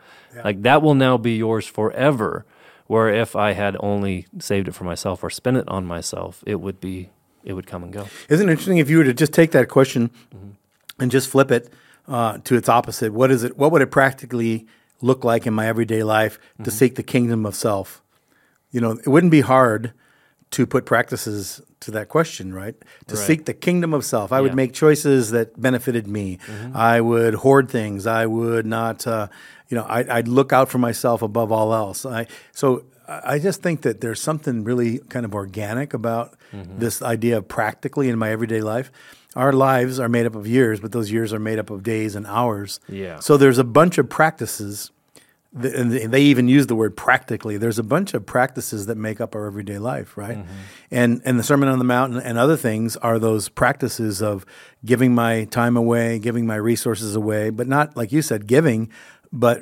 Like 0.45 0.63
that 0.63 0.81
will 0.83 0.95
now 0.95 1.19
be 1.19 1.33
yours 1.33 1.67
forever. 1.67 2.47
Where 2.87 3.09
if 3.09 3.35
I 3.37 3.53
had 3.53 3.77
only 3.81 4.27
saved 4.39 4.69
it 4.69 4.73
for 4.73 4.85
myself 4.85 5.23
or 5.23 5.31
spent 5.31 5.57
it 5.57 5.67
on 5.69 5.87
myself, 5.87 6.43
it 6.47 6.57
would 6.57 6.81
be 6.81 7.11
it 7.45 7.55
would 7.55 7.67
come 7.67 7.83
and 7.83 7.93
go. 7.93 8.07
Isn't 8.29 8.49
it 8.49 8.53
interesting 8.53 8.79
if 8.79 8.89
you 8.91 8.99
were 8.99 9.05
to 9.05 9.15
just 9.15 9.33
take 9.33 9.51
that 9.53 9.69
question 9.69 10.11
and 10.99 11.11
just 11.11 11.29
flip 11.29 11.51
it 11.51 11.73
uh, 12.07 12.39
to 12.45 12.55
its 12.57 12.69
opposite? 12.69 13.13
What 13.13 13.31
is 13.31 13.45
it? 13.45 13.57
What 13.57 13.73
would 13.73 13.83
it 13.83 13.91
practically 13.91 14.67
look 15.03 15.25
like 15.25 15.47
in 15.47 15.53
my 15.53 15.67
everyday 15.67 16.03
life 16.03 16.39
to 16.39 16.63
mm-hmm. 16.63 16.71
seek 16.71 16.95
the 16.95 17.03
kingdom 17.03 17.45
of 17.45 17.55
self? 17.55 18.03
You 18.71 18.81
know, 18.81 18.93
it 18.93 19.09
wouldn't 19.09 19.33
be 19.33 19.43
hard 19.43 19.93
to 20.53 20.67
put 20.67 20.87
practices 20.87 21.61
to 21.81 21.91
that 21.91 22.09
question, 22.09 22.55
right? 22.55 22.75
To 23.09 23.17
Right. 23.17 23.27
seek 23.27 23.45
the 23.47 23.55
kingdom 23.55 23.93
of 23.93 24.05
self. 24.05 24.33
I 24.33 24.41
would 24.41 24.55
make 24.55 24.73
choices 24.73 25.31
that 25.31 25.61
benefited 25.61 26.07
me. 26.07 26.39
Mm-hmm. 26.47 26.77
I 26.77 27.01
would 27.01 27.35
hoard 27.35 27.71
things. 27.71 28.07
I 28.07 28.27
would 28.27 28.67
not, 28.67 29.07
uh, 29.07 29.29
you 29.69 29.77
know, 29.77 29.85
I, 29.85 30.19
I'd 30.19 30.29
look 30.29 30.53
out 30.53 30.69
for 30.69 30.79
myself 30.79 31.23
above 31.23 31.51
all 31.51 31.75
else. 31.75 32.07
I, 32.07 32.27
so 32.53 32.85
I 33.09 33.35
I 33.35 33.39
just 33.39 33.63
think 33.63 33.83
that 33.83 34.01
there's 34.01 34.21
something 34.21 34.65
really 34.65 34.99
kind 34.99 35.27
of 35.27 35.35
organic 35.35 35.93
about 35.93 36.35
mm-hmm. 36.53 36.79
this 36.79 37.03
idea 37.03 37.39
of 37.39 37.49
practically 37.49 38.09
in 38.09 38.19
my 38.19 38.31
everyday 38.31 38.61
life. 38.61 38.91
Our 39.37 39.53
lives 39.53 39.99
are 39.99 40.09
made 40.09 40.27
up 40.27 40.35
of 40.35 40.47
years, 40.47 40.81
but 40.81 40.93
those 40.93 41.11
years 41.11 41.33
are 41.33 41.39
made 41.39 41.59
up 41.59 41.71
of 41.71 41.83
days 41.83 42.15
and 42.15 42.27
hours. 42.27 42.81
Yeah. 42.89 43.21
So 43.21 43.37
there's 43.37 43.59
a 43.59 43.65
bunch 43.65 43.99
of 43.99 44.09
practices 44.09 44.91
th- 45.61 45.75
and 45.75 45.91
they- 45.93 46.21
even 46.23 46.49
use 46.49 46.67
the 46.67 46.75
word 46.75 46.97
practically. 46.97 47.57
There's 47.59 47.79
a 47.79 47.83
bunch 47.83 48.15
of 48.15 48.25
practices 48.27 48.87
that 48.87 48.97
make 48.97 49.21
up 49.21 49.35
our 49.35 49.47
everyday 49.47 49.79
life, 49.79 50.17
right? 50.17 50.39
Mm-hmm. 50.39 50.53
And 50.91 51.23
and 51.25 51.39
the 51.39 51.43
Sermon 51.43 51.69
on 51.69 51.79
the 51.79 51.85
Mount 51.85 52.15
and, 52.15 52.23
and 52.23 52.39
other 52.39 52.57
things 52.57 52.97
are 52.99 53.19
those 53.19 53.49
practices 53.49 54.23
of 54.23 54.45
giving 54.85 55.15
my 55.15 55.45
time 55.45 55.77
away, 55.77 56.19
giving 56.19 56.47
my 56.47 56.57
resources 56.57 57.15
away, 57.17 57.51
but 57.51 57.67
not 57.67 57.97
like 57.97 58.13
you 58.13 58.23
said, 58.23 58.47
giving, 58.47 58.91
but 59.33 59.61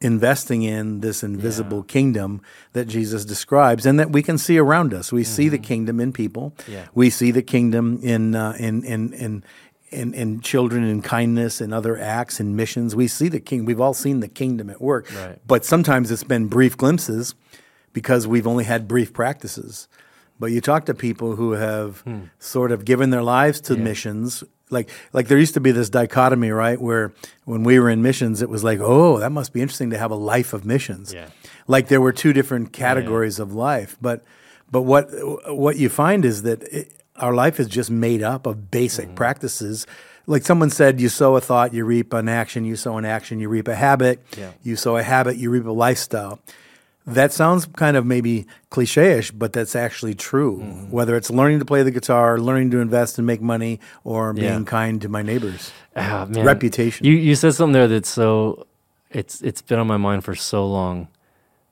investing 0.00 0.62
in 0.62 1.00
this 1.00 1.22
invisible 1.22 1.82
kingdom 1.82 2.40
that 2.72 2.86
Jesus 2.86 3.24
describes 3.24 3.84
and 3.84 4.00
that 4.00 4.10
we 4.10 4.22
can 4.22 4.38
see 4.38 4.58
around 4.58 4.94
us. 4.94 5.12
We 5.12 5.24
see 5.24 5.48
the 5.48 5.58
kingdom 5.58 6.00
in 6.00 6.12
people. 6.12 6.54
Mm-hmm. 6.58 6.72
Yeah. 6.72 6.86
We 6.94 7.10
see 7.10 7.30
the 7.30 7.42
kingdom 7.42 8.00
in 8.02 8.34
uh, 8.34 8.56
in 8.58 8.84
in 8.84 9.12
in 9.12 9.44
in, 9.90 10.14
in 10.14 10.40
children 10.40 10.84
in 10.84 11.02
kindness 11.02 11.60
and 11.60 11.74
other 11.74 11.98
acts 11.98 12.40
and 12.40 12.56
missions. 12.56 12.96
We 12.96 13.08
see 13.08 13.28
the 13.28 13.40
king. 13.40 13.64
We've 13.64 13.80
all 13.80 13.94
seen 13.94 14.20
the 14.20 14.28
kingdom 14.28 14.70
at 14.70 14.80
work. 14.80 15.12
Right. 15.14 15.38
But 15.46 15.64
sometimes 15.64 16.10
it's 16.10 16.24
been 16.24 16.46
brief 16.46 16.76
glimpses 16.76 17.34
because 17.92 18.26
we've 18.26 18.46
only 18.46 18.64
had 18.64 18.86
brief 18.86 19.12
practices. 19.12 19.88
But 20.38 20.52
you 20.52 20.62
talk 20.62 20.86
to 20.86 20.94
people 20.94 21.36
who 21.36 21.52
have 21.52 22.02
sort 22.38 22.72
of 22.72 22.86
given 22.86 23.10
their 23.10 23.22
lives 23.22 23.60
to 23.62 23.76
missions. 23.76 24.42
Like, 24.70 24.88
like 25.12 25.28
there 25.28 25.38
used 25.38 25.54
to 25.54 25.60
be 25.60 25.72
this 25.72 25.90
dichotomy, 25.90 26.50
right? 26.50 26.80
Where 26.80 27.12
when 27.44 27.64
we 27.64 27.78
were 27.78 27.90
in 27.90 28.02
missions, 28.02 28.42
it 28.42 28.48
was 28.48 28.64
like, 28.64 28.78
oh, 28.80 29.18
that 29.18 29.30
must 29.30 29.52
be 29.52 29.60
interesting 29.60 29.90
to 29.90 29.98
have 29.98 30.10
a 30.10 30.16
life 30.16 30.52
of 30.52 30.64
missions. 30.64 31.12
Yeah. 31.12 31.28
Like 31.66 31.88
there 31.88 32.00
were 32.00 32.12
two 32.12 32.32
different 32.32 32.72
categories 32.72 33.38
of 33.38 33.52
life. 33.52 33.96
But, 34.00 34.24
but 34.70 34.82
what 34.82 35.08
what 35.54 35.76
you 35.76 35.88
find 35.88 36.24
is 36.24 36.42
that 36.42 36.62
it, 36.62 36.92
our 37.16 37.34
life 37.34 37.60
is 37.60 37.68
just 37.68 37.90
made 37.90 38.22
up 38.22 38.46
of 38.46 38.70
basic 38.70 39.06
mm-hmm. 39.06 39.14
practices. 39.16 39.86
Like 40.26 40.44
someone 40.44 40.70
said, 40.70 41.00
you 41.00 41.08
sow 41.08 41.36
a 41.36 41.40
thought, 41.40 41.74
you 41.74 41.84
reap 41.84 42.12
an 42.12 42.28
action. 42.28 42.64
You 42.64 42.76
sow 42.76 42.96
an 42.98 43.04
action, 43.04 43.40
you 43.40 43.48
reap 43.48 43.68
a 43.68 43.74
habit. 43.74 44.24
Yeah. 44.36 44.52
You 44.62 44.76
sow 44.76 44.96
a 44.96 45.02
habit, 45.02 45.36
you 45.36 45.50
reap 45.50 45.66
a 45.66 45.70
lifestyle. 45.70 46.38
That 47.14 47.32
sounds 47.32 47.66
kind 47.66 47.96
of 47.96 48.04
maybe 48.06 48.46
cliche-ish, 48.70 49.30
but 49.32 49.52
that's 49.52 49.74
actually 49.76 50.14
true. 50.14 50.58
Mm-hmm. 50.58 50.90
Whether 50.90 51.16
it's 51.16 51.30
learning 51.30 51.58
to 51.60 51.64
play 51.64 51.82
the 51.82 51.90
guitar, 51.90 52.38
learning 52.38 52.70
to 52.72 52.78
invest 52.80 53.18
and 53.18 53.26
make 53.26 53.40
money, 53.40 53.80
or 54.04 54.32
Yeah. 54.36 54.50
being 54.52 54.64
kind 54.64 55.00
to 55.02 55.08
my 55.08 55.22
neighbors. 55.22 55.72
Man. 55.96 56.32
Reputation. 56.44 57.06
You 57.06 57.14
you 57.14 57.34
said 57.34 57.54
something 57.54 57.72
there 57.72 57.88
that's 57.88 58.08
so 58.08 58.66
it's 59.10 59.42
it's 59.42 59.62
been 59.62 59.78
on 59.78 59.86
my 59.86 59.96
mind 59.96 60.24
for 60.24 60.34
so 60.34 60.66
long 60.66 61.08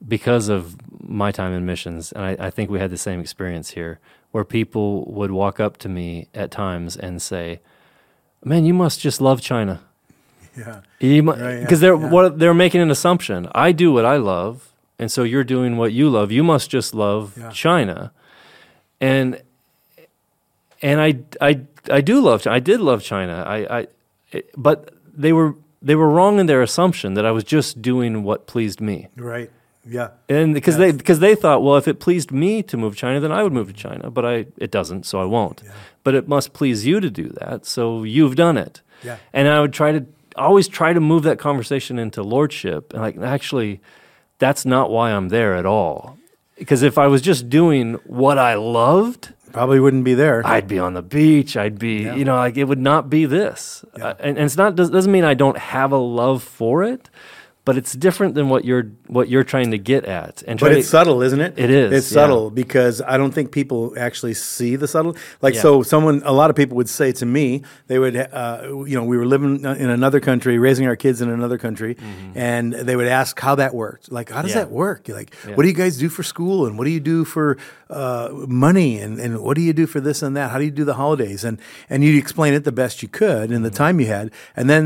because 0.07 0.49
of 0.49 0.77
my 1.01 1.33
time 1.33 1.53
in 1.53 1.65
missions, 1.67 2.13
and 2.13 2.25
I, 2.25 2.47
I 2.47 2.51
think 2.51 2.71
we 2.71 2.79
had 2.79 2.91
the 2.91 2.99
same 2.99 3.21
experience 3.21 3.71
here, 3.71 3.99
where 4.33 4.45
people 4.45 5.05
would 5.13 5.31
walk 5.31 5.59
up 5.61 5.77
to 5.79 5.89
me 5.89 6.29
at 6.35 6.51
times 6.51 6.97
and 6.97 7.21
say, 7.23 7.61
"Man, 8.45 8.65
you 8.65 8.75
must 8.75 9.01
just 9.01 9.21
love 9.21 9.41
China." 9.41 9.81
Yeah. 10.57 10.81
Because 10.99 11.39
Right, 11.41 11.61
yeah, 11.61 11.77
they're 11.77 11.97
yeah. 11.97 12.11
what 12.11 12.39
they're 12.39 12.55
making 12.55 12.81
an 12.81 12.91
assumption. 12.91 13.49
I 13.55 13.73
do 13.73 13.93
what 13.93 14.05
I 14.05 14.17
love, 14.17 14.68
and 14.99 15.11
so 15.11 15.23
you're 15.23 15.45
doing 15.45 15.77
what 15.77 15.93
you 15.93 16.09
love. 16.11 16.33
You 16.33 16.43
must 16.43 16.71
just 16.71 16.95
love 16.95 17.35
Yeah. 17.37 17.51
China, 17.51 18.13
and 19.01 19.41
and 20.83 21.01
I 21.01 21.21
I 21.41 21.61
I 21.91 22.01
do 22.01 22.21
love 22.21 22.43
China. 22.43 22.57
I 22.57 22.61
did 22.61 22.81
love 22.81 23.03
China. 23.03 23.45
I 23.47 23.79
I 23.81 23.87
it, 24.33 24.51
but 24.57 24.91
they 25.17 25.33
were 25.33 25.55
they 25.83 25.95
were 25.95 26.09
wrong 26.11 26.39
in 26.39 26.47
their 26.47 26.63
assumption 26.63 27.15
that 27.15 27.25
I 27.25 27.31
was 27.31 27.45
just 27.45 27.81
doing 27.81 28.23
what 28.25 28.47
pleased 28.47 28.81
me. 28.81 29.09
Right. 29.17 29.51
Yeah. 29.85 30.11
And 30.29 30.53
because 30.53 30.77
they 30.77 30.93
because 30.93 31.21
they 31.21 31.35
thought, 31.35 31.63
well, 31.63 31.77
if 31.77 31.89
it 31.89 31.99
pleased 32.01 32.31
me 32.31 32.63
to 32.65 32.77
move 32.77 32.95
to 32.95 33.01
China, 33.01 33.21
then 33.21 33.33
I 33.33 33.43
would 33.43 33.53
move 33.53 33.69
to 33.69 33.73
China. 33.73 34.11
But 34.11 34.25
I 34.25 34.47
it 34.59 34.71
doesn't, 34.71 35.07
so 35.07 35.21
I 35.21 35.25
won't. 35.25 35.63
But 36.05 36.15
it 36.15 36.29
must 36.29 36.53
please 36.53 36.87
you 36.87 37.01
to 37.01 37.11
do 37.11 37.29
that, 37.41 37.65
so 37.67 38.03
you've 38.05 38.37
done 38.37 38.59
it. 38.59 38.83
Yeah. 39.03 39.17
And 39.33 39.49
I 39.49 39.61
would 39.61 39.73
try 39.73 39.93
to 39.93 40.05
always 40.37 40.69
try 40.69 40.93
to 40.93 41.01
move 41.01 41.23
that 41.23 41.39
conversation 41.39 41.99
into 41.99 42.23
lordship, 42.23 42.93
and 42.93 43.01
like 43.03 43.17
actually, 43.19 43.81
that's 44.39 44.65
not 44.65 44.91
why 44.91 45.11
I'm 45.13 45.29
there 45.29 45.55
at 45.55 45.67
all. 45.67 46.17
Because 46.59 46.83
if 46.83 46.99
I 46.99 47.07
was 47.07 47.23
just 47.23 47.49
doing 47.49 47.95
what 48.05 48.39
I 48.39 48.55
loved, 48.55 49.33
Probably 49.53 49.81
wouldn't 49.81 50.05
be 50.05 50.13
there. 50.15 50.47
I'd 50.47 50.69
be 50.69 50.79
on 50.79 50.93
the 50.95 51.03
beach. 51.03 51.57
I'd 51.57 51.79
be, 51.79 52.03
Yeah. 52.03 52.15
you 52.17 52.25
know, 52.25 52.37
like 52.37 52.57
it 52.59 52.65
would 52.65 52.79
not 52.79 53.09
be 53.09 53.25
this. 53.25 53.83
Uh, 54.01 54.13
and, 54.19 54.37
and 54.37 54.45
it's 54.47 54.57
not 54.59 54.77
does, 54.77 54.91
doesn't 54.91 55.11
mean 55.11 55.25
I 55.25 55.35
don't 55.35 55.57
have 55.57 55.91
a 55.91 55.97
love 55.97 56.43
for 56.43 56.85
it, 56.85 57.09
but 57.69 57.77
it's 57.81 57.93
different 58.07 58.33
than 58.39 58.47
what 58.53 58.63
you're 58.69 58.87
what 59.17 59.27
you're 59.33 59.45
trying 59.55 59.71
to 59.77 59.81
get 59.93 60.03
at. 60.23 60.35
And 60.49 60.55
But 60.59 60.73
it's 60.73 60.87
to, 60.87 60.91
subtle, 60.97 61.19
isn't 61.29 61.43
it? 61.47 61.53
It 61.65 61.71
is, 61.83 61.89
It's 61.99 62.11
yeah. 62.11 62.21
subtle 62.21 62.47
because 62.63 62.97
I 63.13 63.15
don't 63.21 63.35
think 63.37 63.47
people 63.61 63.81
actually 64.07 64.35
see 64.35 64.73
the 64.83 64.89
subtle. 64.95 65.13
Like, 65.47 65.55
Yeah. 65.55 65.63
so 65.67 65.83
someone, 65.83 66.17
a 66.25 66.33
lot 66.41 66.49
of 66.51 66.57
people 66.57 66.77
would 66.81 66.89
say 67.01 67.09
to 67.21 67.27
me, 67.27 67.45
they 67.91 67.99
would, 68.03 68.17
uh, 68.17 68.59
you 68.91 68.97
know, 68.99 69.05
we 69.13 69.17
were 69.21 69.27
living 69.35 69.53
in 69.85 69.91
another 70.01 70.21
country, 70.21 70.55
raising 70.69 70.87
our 70.91 70.97
kids 71.05 71.21
in 71.25 71.29
another 71.39 71.59
country, 71.67 71.93
and 72.35 72.73
they 72.89 72.97
would 72.97 73.11
ask 73.21 73.39
how 73.47 73.55
that 73.63 73.73
worked. 73.75 74.11
Like, 74.19 74.29
how 74.31 74.41
does 74.43 74.51
Mm-hmm. 74.53 74.59
Yeah. 74.59 74.65
that 74.65 74.71
work? 74.87 74.99
You're 75.09 75.19
like, 75.23 75.33
what 75.55 75.63
do 75.65 75.69
you 75.69 75.79
guys 75.85 75.95
do 75.99 76.09
for 76.09 76.23
school? 76.35 76.59
And 76.67 76.73
what 76.79 76.85
do 76.89 76.91
you 76.99 77.05
do 77.15 77.19
for 77.35 77.47
uh, 77.91 78.29
money? 78.67 78.99
And, 79.05 79.13
and 79.25 79.31
what 79.47 79.55
do 79.59 79.63
you 79.69 79.75
do 79.83 79.87
for 79.87 80.01
this 80.01 80.23
and 80.23 80.35
that? 80.39 80.51
How 80.53 80.59
do 80.59 80.65
you 80.65 80.75
do 80.83 80.87
the 80.93 80.95
holidays? 80.95 81.45
And, 81.45 81.57
and 81.91 82.03
you'd 82.03 82.19
explain 82.25 82.55
it 82.55 82.65
the 82.65 82.73
best 82.83 83.03
you 83.03 83.09
could 83.21 83.47
in 83.53 83.61
the 83.63 83.69
Mm-hmm. 83.69 83.85
time 83.85 84.01
you 84.01 84.07
had. 84.07 84.27
And 84.57 84.67
then 84.73 84.83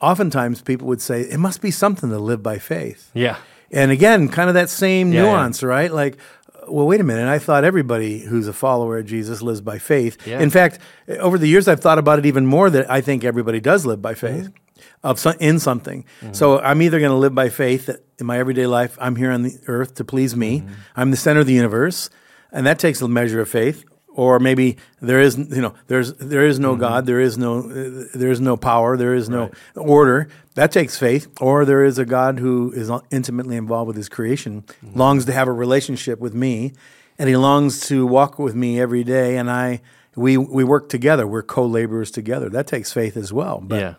oftentimes 0.00 0.62
people 0.62 0.86
would 0.88 1.00
say, 1.02 1.22
it 1.22 1.38
must 1.38 1.60
be 1.60 1.70
something 1.70 2.10
to 2.10 2.18
live 2.18 2.42
by 2.42 2.58
faith. 2.58 3.10
yeah, 3.14 3.36
And 3.72 3.90
again, 3.90 4.28
kind 4.28 4.48
of 4.48 4.54
that 4.54 4.70
same 4.70 5.12
Yeah, 5.12 5.22
yeah. 5.24 5.30
nuance, 5.32 5.62
right? 5.62 5.92
Like, 5.92 6.16
uh, 6.54 6.72
well, 6.72 6.86
wait 6.86 7.00
a 7.00 7.04
minute. 7.04 7.28
I 7.28 7.38
thought 7.38 7.64
everybody 7.64 8.20
who's 8.20 8.48
a 8.48 8.52
follower 8.52 8.98
of 8.98 9.06
Jesus 9.06 9.42
lives 9.42 9.60
by 9.60 9.78
faith. 9.78 10.16
Yeah. 10.26 10.40
In 10.40 10.50
fact, 10.50 10.78
uh, 11.08 11.14
over 11.14 11.38
the 11.38 11.46
years, 11.48 11.68
I've 11.68 11.80
thought 11.80 11.98
about 11.98 12.18
it 12.18 12.26
even 12.26 12.46
more 12.46 12.70
that 12.70 12.90
I 12.90 13.00
think 13.00 13.24
everybody 13.24 13.60
does 13.60 13.84
live 13.86 14.00
by 14.02 14.14
faith 14.14 14.46
Mm-hmm. 14.48 15.06
of 15.08 15.18
some, 15.18 15.34
in 15.40 15.58
something. 15.58 16.04
So 16.32 16.58
I'm 16.60 16.80
either 16.82 16.98
going 16.98 17.10
to 17.10 17.16
live 17.16 17.34
by 17.34 17.48
faith 17.50 17.86
that 17.86 18.00
in 18.18 18.26
my 18.26 18.38
everyday 18.38 18.66
life. 18.66 18.96
I'm 19.00 19.16
here 19.16 19.30
on 19.30 19.42
the 19.42 19.54
earth 19.66 19.94
to 19.96 20.04
please 20.04 20.34
me. 20.36 20.60
Mm-hmm. 20.60 20.72
I'm 20.96 21.10
the 21.10 21.16
center 21.16 21.40
of 21.40 21.46
the 21.46 21.52
universe, 21.54 22.08
and 22.52 22.66
that 22.66 22.78
takes 22.78 23.00
a 23.02 23.08
measure 23.08 23.40
of 23.40 23.48
faith. 23.48 23.84
Or 24.20 24.38
maybe 24.38 24.76
there 25.00 25.20
is, 25.26 25.38
you 25.38 25.62
know, 25.64 25.72
there's 25.86 26.12
there 26.32 26.44
is 26.50 26.56
Mm-hmm. 26.56 26.62
no 26.62 26.76
God, 26.88 27.06
there 27.06 27.20
is 27.28 27.38
no 27.38 27.52
uh, 27.60 28.04
there 28.20 28.30
is 28.30 28.40
no 28.40 28.56
power, 28.56 28.96
there 28.98 29.14
is 29.14 29.28
no 29.28 29.50
order. 29.76 30.28
That 30.56 30.70
takes 30.72 30.98
faith. 30.98 31.24
Or 31.40 31.64
there 31.64 31.84
is 31.90 31.98
a 31.98 32.04
God 32.04 32.38
who 32.38 32.70
is 32.82 32.90
intimately 33.10 33.56
involved 33.56 33.86
with 33.88 33.96
His 33.96 34.08
creation, 34.10 34.52
Mm-hmm. 34.62 34.98
longs 34.98 35.24
to 35.24 35.32
have 35.32 35.48
a 35.48 35.52
relationship 35.64 36.18
with 36.20 36.34
me, 36.34 36.72
and 37.18 37.28
He 37.30 37.36
longs 37.36 37.80
to 37.88 38.06
walk 38.06 38.38
with 38.38 38.54
me 38.54 38.78
every 38.78 39.04
day. 39.04 39.38
And 39.38 39.48
I, 39.50 39.80
we 40.16 40.36
we 40.36 40.64
work 40.64 40.88
together. 40.90 41.24
We're 41.26 41.42
co-laborers 41.56 42.10
together. 42.10 42.50
That 42.50 42.66
takes 42.66 42.92
faith 42.92 43.16
as 43.16 43.32
well. 43.32 43.60
But, 43.62 43.80
yeah. 43.80 43.94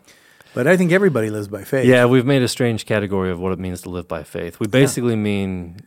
But 0.54 0.68
I 0.68 0.78
think 0.78 0.92
everybody 0.92 1.30
lives 1.32 1.48
by 1.48 1.64
faith. 1.64 1.88
Yeah, 1.88 2.06
we've 2.06 2.26
made 2.28 2.44
a 2.44 2.48
strange 2.48 2.86
category 2.86 3.32
of 3.32 3.40
what 3.40 3.54
it 3.54 3.60
means 3.60 3.82
to 3.84 3.90
live 3.90 4.08
by 4.08 4.24
faith. 4.24 4.60
We 4.60 4.68
basically 4.68 5.16
mean 5.16 5.78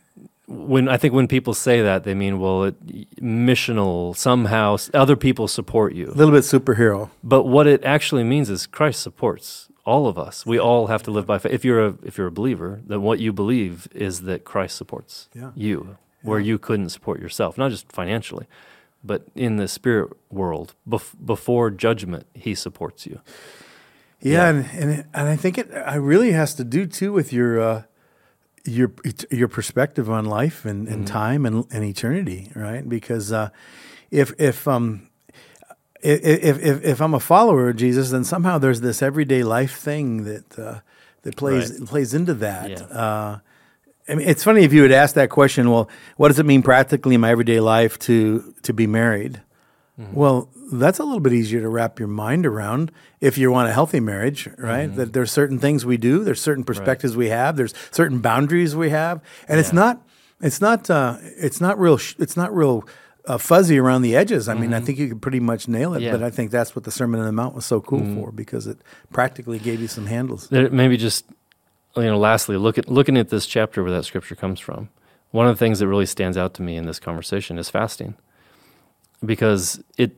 when 0.47 0.87
I 0.87 0.97
think 0.97 1.13
when 1.13 1.27
people 1.27 1.53
say 1.53 1.81
that 1.81 2.03
they 2.03 2.13
mean 2.13 2.39
well, 2.39 2.65
it, 2.65 2.75
missional 3.21 4.15
somehow 4.15 4.77
other 4.93 5.15
people 5.15 5.47
support 5.47 5.93
you. 5.93 6.07
A 6.07 6.11
little 6.13 6.33
bit 6.33 6.43
superhero. 6.43 7.09
But 7.23 7.43
what 7.43 7.67
it 7.67 7.83
actually 7.83 8.23
means 8.23 8.49
is 8.49 8.67
Christ 8.67 9.01
supports 9.01 9.69
all 9.85 10.07
of 10.07 10.17
us. 10.17 10.45
We 10.45 10.59
all 10.59 10.87
have 10.87 11.03
to 11.03 11.11
live 11.11 11.25
by 11.25 11.37
faith. 11.39 11.51
If 11.53 11.65
you're 11.65 11.85
a 11.87 11.95
if 12.03 12.17
you're 12.17 12.27
a 12.27 12.31
believer, 12.31 12.81
then 12.85 13.01
what 13.01 13.19
you 13.19 13.33
believe 13.33 13.87
is 13.93 14.21
that 14.21 14.43
Christ 14.43 14.75
supports 14.77 15.29
Yeah. 15.33 15.51
you, 15.55 15.97
where 16.21 16.39
you 16.39 16.57
couldn't 16.57 16.89
support 16.89 17.19
yourself, 17.19 17.57
not 17.57 17.71
just 17.71 17.91
financially, 17.91 18.45
but 19.03 19.27
in 19.35 19.57
the 19.57 19.67
spirit 19.67 20.11
world. 20.31 20.73
Bef- 20.87 21.13
before 21.23 21.69
judgment, 21.71 22.25
He 22.33 22.55
supports 22.55 23.05
you. 23.05 23.19
Yeah, 24.21 24.31
Yeah. 24.31 24.49
and 24.49 24.65
and, 24.73 24.91
it, 24.91 25.05
and 25.13 25.27
I 25.27 25.35
think 25.35 25.57
it 25.57 25.71
I 25.73 25.95
really 25.95 26.31
has 26.31 26.53
to 26.55 26.63
do 26.63 26.85
too 26.87 27.11
with 27.13 27.31
your 27.33 27.59
uh, 27.59 27.83
your 28.65 28.91
your 29.31 29.47
perspective 29.47 30.09
on 30.09 30.25
life 30.25 30.65
and, 30.65 30.87
and 30.87 31.07
time 31.07 31.45
and, 31.45 31.65
and 31.71 31.83
eternity, 31.83 32.51
right? 32.55 32.87
Because 32.87 33.31
uh, 33.31 33.49
if 34.11 34.33
if 34.39 34.67
um 34.67 35.09
if, 36.01 36.19
if 36.23 36.63
if 36.63 36.83
if 36.83 37.01
I'm 37.01 37.13
a 37.13 37.19
follower 37.19 37.69
of 37.69 37.75
Jesus, 37.77 38.11
then 38.11 38.23
somehow 38.23 38.57
there's 38.57 38.81
this 38.81 39.01
everyday 39.01 39.43
life 39.43 39.77
thing 39.77 40.23
that 40.25 40.59
uh, 40.59 40.79
that 41.23 41.35
plays 41.35 41.71
Right. 41.79 41.87
plays 41.87 42.13
into 42.13 42.33
that. 42.35 42.69
Yeah. 42.69 42.83
Uh, 42.85 43.39
I 44.07 44.13
mean, 44.15 44.27
it's 44.27 44.43
funny 44.43 44.63
if 44.63 44.71
you 44.73 44.83
would 44.83 44.91
ask 44.91 45.15
that 45.15 45.29
question. 45.31 45.71
Well, 45.71 45.89
what 46.17 46.27
does 46.27 46.37
it 46.37 46.45
mean 46.45 46.61
practically 46.61 47.15
in 47.15 47.21
my 47.21 47.31
everyday 47.31 47.59
life 47.59 47.97
to 47.99 48.53
to 48.63 48.73
be 48.73 48.87
married? 48.87 49.41
Well, 49.97 50.49
that's 50.73 50.99
a 50.99 51.03
little 51.03 51.21
bit 51.21 51.31
easier 51.31 51.61
to 51.61 51.69
wrap 51.69 51.99
your 51.99 52.09
mind 52.09 52.45
around 52.45 52.91
if 53.21 53.37
you 53.37 53.49
want 53.51 53.69
a 53.69 53.73
healthy 53.73 54.01
marriage, 54.01 54.49
right? 54.57 54.93
That 54.93 55.13
there's 55.13 55.31
certain 55.31 55.57
things 55.57 55.85
we 55.85 55.97
do, 55.97 56.23
there's 56.23 56.41
certain 56.41 56.63
perspectives 56.65 57.15
we 57.15 57.29
have, 57.29 57.55
there's 57.55 57.73
certain 57.91 58.19
boundaries 58.19 58.75
we 58.75 58.89
have, 58.89 59.21
and 59.47 59.59
it's 59.59 59.71
not, 59.71 60.01
it's 60.41 60.59
not, 60.59 60.89
uh, 60.89 61.17
it's 61.21 61.61
not 61.61 61.79
real, 61.79 61.97
sh- 61.97 62.15
it's 62.19 62.35
not 62.35 62.53
real 62.53 62.83
uh, 63.25 63.37
fuzzy 63.37 63.79
around 63.79 64.01
the 64.01 64.15
edges. 64.15 64.49
I 64.49 64.53
mean, 64.53 64.73
I 64.73 64.81
think 64.81 64.99
you 64.99 65.07
could 65.07 65.21
pretty 65.21 65.39
much 65.39 65.67
nail 65.67 65.93
it. 65.93 66.01
Yeah. 66.01 66.11
But 66.11 66.23
I 66.23 66.29
think 66.29 66.51
that's 66.51 66.75
what 66.75 66.83
the 66.83 66.91
Sermon 66.91 67.19
on 67.19 67.25
the 67.25 67.31
Mount 67.31 67.55
was 67.55 67.65
so 67.65 67.79
cool 67.81 68.03
for 68.15 68.31
because 68.31 68.67
it 68.67 68.77
practically 69.11 69.59
gave 69.59 69.79
you 69.81 69.87
some 69.87 70.07
handles. 70.07 70.49
There, 70.49 70.69
maybe 70.69 70.97
just 70.97 71.25
you 71.95 72.03
know, 72.03 72.17
lastly, 72.17 72.57
look 72.57 72.77
at 72.77 72.89
looking 72.89 73.17
at 73.17 73.29
this 73.29 73.45
chapter 73.45 73.81
where 73.81 73.91
that 73.91 74.03
scripture 74.03 74.35
comes 74.35 74.59
from. 74.59 74.89
One 75.31 75.47
of 75.47 75.55
the 75.55 75.59
things 75.59 75.79
that 75.79 75.87
really 75.87 76.05
stands 76.05 76.37
out 76.37 76.53
to 76.55 76.61
me 76.61 76.75
in 76.77 76.85
this 76.85 76.99
conversation 76.99 77.57
is 77.57 77.69
fasting, 77.69 78.15
because 79.23 79.83
it 79.97 80.11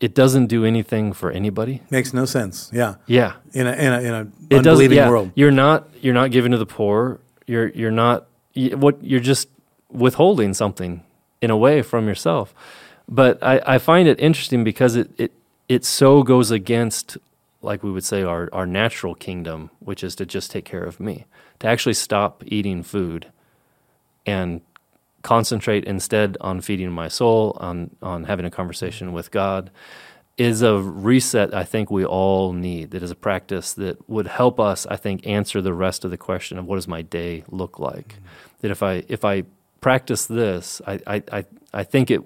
it 0.00 0.14
doesn't 0.14 0.46
do 0.46 0.64
anything 0.64 1.12
for 1.12 1.30
anybody. 1.30 1.82
Makes 1.90 2.12
no 2.14 2.24
sense. 2.24 2.70
Yeah, 2.72 2.94
Yeah, 3.06 3.32
in 3.52 3.66
a 3.66 3.72
in 3.72 3.92
a, 3.92 4.00
in 4.00 4.14
a 4.14 4.20
it 4.50 4.58
unbelieving 4.58 4.96
Yeah, 4.96 5.08
world. 5.08 5.32
you're 5.34 5.50
not 5.50 5.88
you're 6.00 6.14
not 6.14 6.30
giving 6.30 6.52
to 6.52 6.58
the 6.58 6.66
poor. 6.66 7.20
You're 7.46 7.68
you're 7.70 7.90
not 7.90 8.26
y- 8.54 8.70
what 8.74 9.02
you're 9.02 9.20
just 9.20 9.48
withholding 9.90 10.54
something 10.54 11.02
in 11.40 11.50
a 11.50 11.56
way 11.56 11.82
from 11.82 12.06
yourself. 12.06 12.54
But 13.08 13.42
I, 13.42 13.60
I 13.66 13.78
find 13.78 14.06
it 14.08 14.20
interesting 14.20 14.62
because 14.64 14.94
it, 14.96 15.10
it 15.18 15.32
it 15.68 15.84
so 15.84 16.22
goes 16.22 16.50
against 16.50 17.16
like 17.60 17.82
we 17.82 17.90
would 17.90 18.04
say, 18.04 18.22
our, 18.22 18.48
our 18.52 18.66
natural 18.66 19.16
kingdom, 19.16 19.68
which 19.80 20.04
is 20.04 20.14
to 20.14 20.24
just 20.24 20.52
take 20.52 20.64
care 20.64 20.84
of 20.84 21.00
me, 21.00 21.26
to 21.58 21.66
actually 21.66 21.94
stop 21.94 22.44
eating 22.46 22.84
food 22.84 23.26
and 24.24 24.60
concentrate 25.28 25.84
instead 25.84 26.38
on 26.40 26.62
feeding 26.62 26.90
my 26.90 27.08
soul, 27.08 27.54
on, 27.60 27.90
on 28.00 28.24
having 28.24 28.46
a 28.46 28.50
conversation 28.50 29.12
with 29.12 29.30
God, 29.30 29.70
is 30.38 30.62
a 30.62 30.78
reset 30.78 31.52
I 31.52 31.64
think 31.64 31.90
we 31.90 32.04
all 32.04 32.54
need. 32.54 32.92
That 32.92 33.02
is 33.02 33.10
a 33.10 33.20
practice 33.28 33.74
that 33.74 34.08
would 34.08 34.26
help 34.26 34.58
us, 34.58 34.86
I 34.86 34.96
think, 34.96 35.26
answer 35.26 35.60
the 35.60 35.74
rest 35.74 36.04
of 36.04 36.10
the 36.10 36.16
question 36.16 36.56
of 36.58 36.64
what 36.64 36.76
does 36.76 36.88
my 36.88 37.02
day 37.02 37.44
look 37.50 37.78
like. 37.78 38.08
Mm-hmm. 38.08 38.26
That 38.60 38.70
if 38.70 38.82
I 38.82 39.04
if 39.08 39.22
I 39.24 39.44
practice 39.80 40.24
this, 40.26 40.80
I, 40.86 40.94
I, 41.06 41.22
I, 41.38 41.44
I 41.74 41.84
think 41.84 42.10
it 42.10 42.22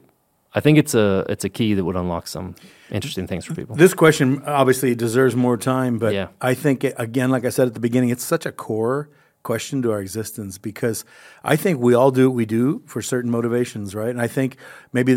I 0.54 0.60
think 0.60 0.78
it's 0.78 0.94
a 0.94 1.24
it's 1.28 1.44
a 1.44 1.48
key 1.48 1.74
that 1.74 1.84
would 1.84 1.96
unlock 1.96 2.28
some 2.28 2.54
interesting 2.90 3.26
things 3.26 3.44
for 3.46 3.54
people. 3.54 3.74
This 3.74 3.94
question 3.94 4.42
obviously 4.46 4.94
deserves 4.94 5.34
more 5.34 5.56
time, 5.56 5.98
but 5.98 6.14
Yeah. 6.14 6.28
I 6.40 6.54
think 6.54 6.84
it, 6.84 6.94
again, 6.98 7.30
like 7.30 7.44
I 7.44 7.50
said 7.50 7.66
at 7.66 7.74
the 7.74 7.80
beginning, 7.80 8.10
it's 8.10 8.24
such 8.24 8.46
a 8.46 8.52
core 8.52 9.08
question 9.42 9.82
to 9.82 9.92
our 9.92 10.00
existence 10.00 10.58
because 10.58 11.04
I 11.42 11.56
think 11.56 11.80
we 11.80 11.94
all 11.94 12.10
do 12.10 12.30
what 12.30 12.36
we 12.36 12.46
do 12.46 12.82
for 12.86 13.02
certain 13.02 13.30
motivations, 13.30 13.94
right? 13.94 14.10
And 14.10 14.20
I 14.20 14.28
think 14.28 14.56
maybe 14.92 15.14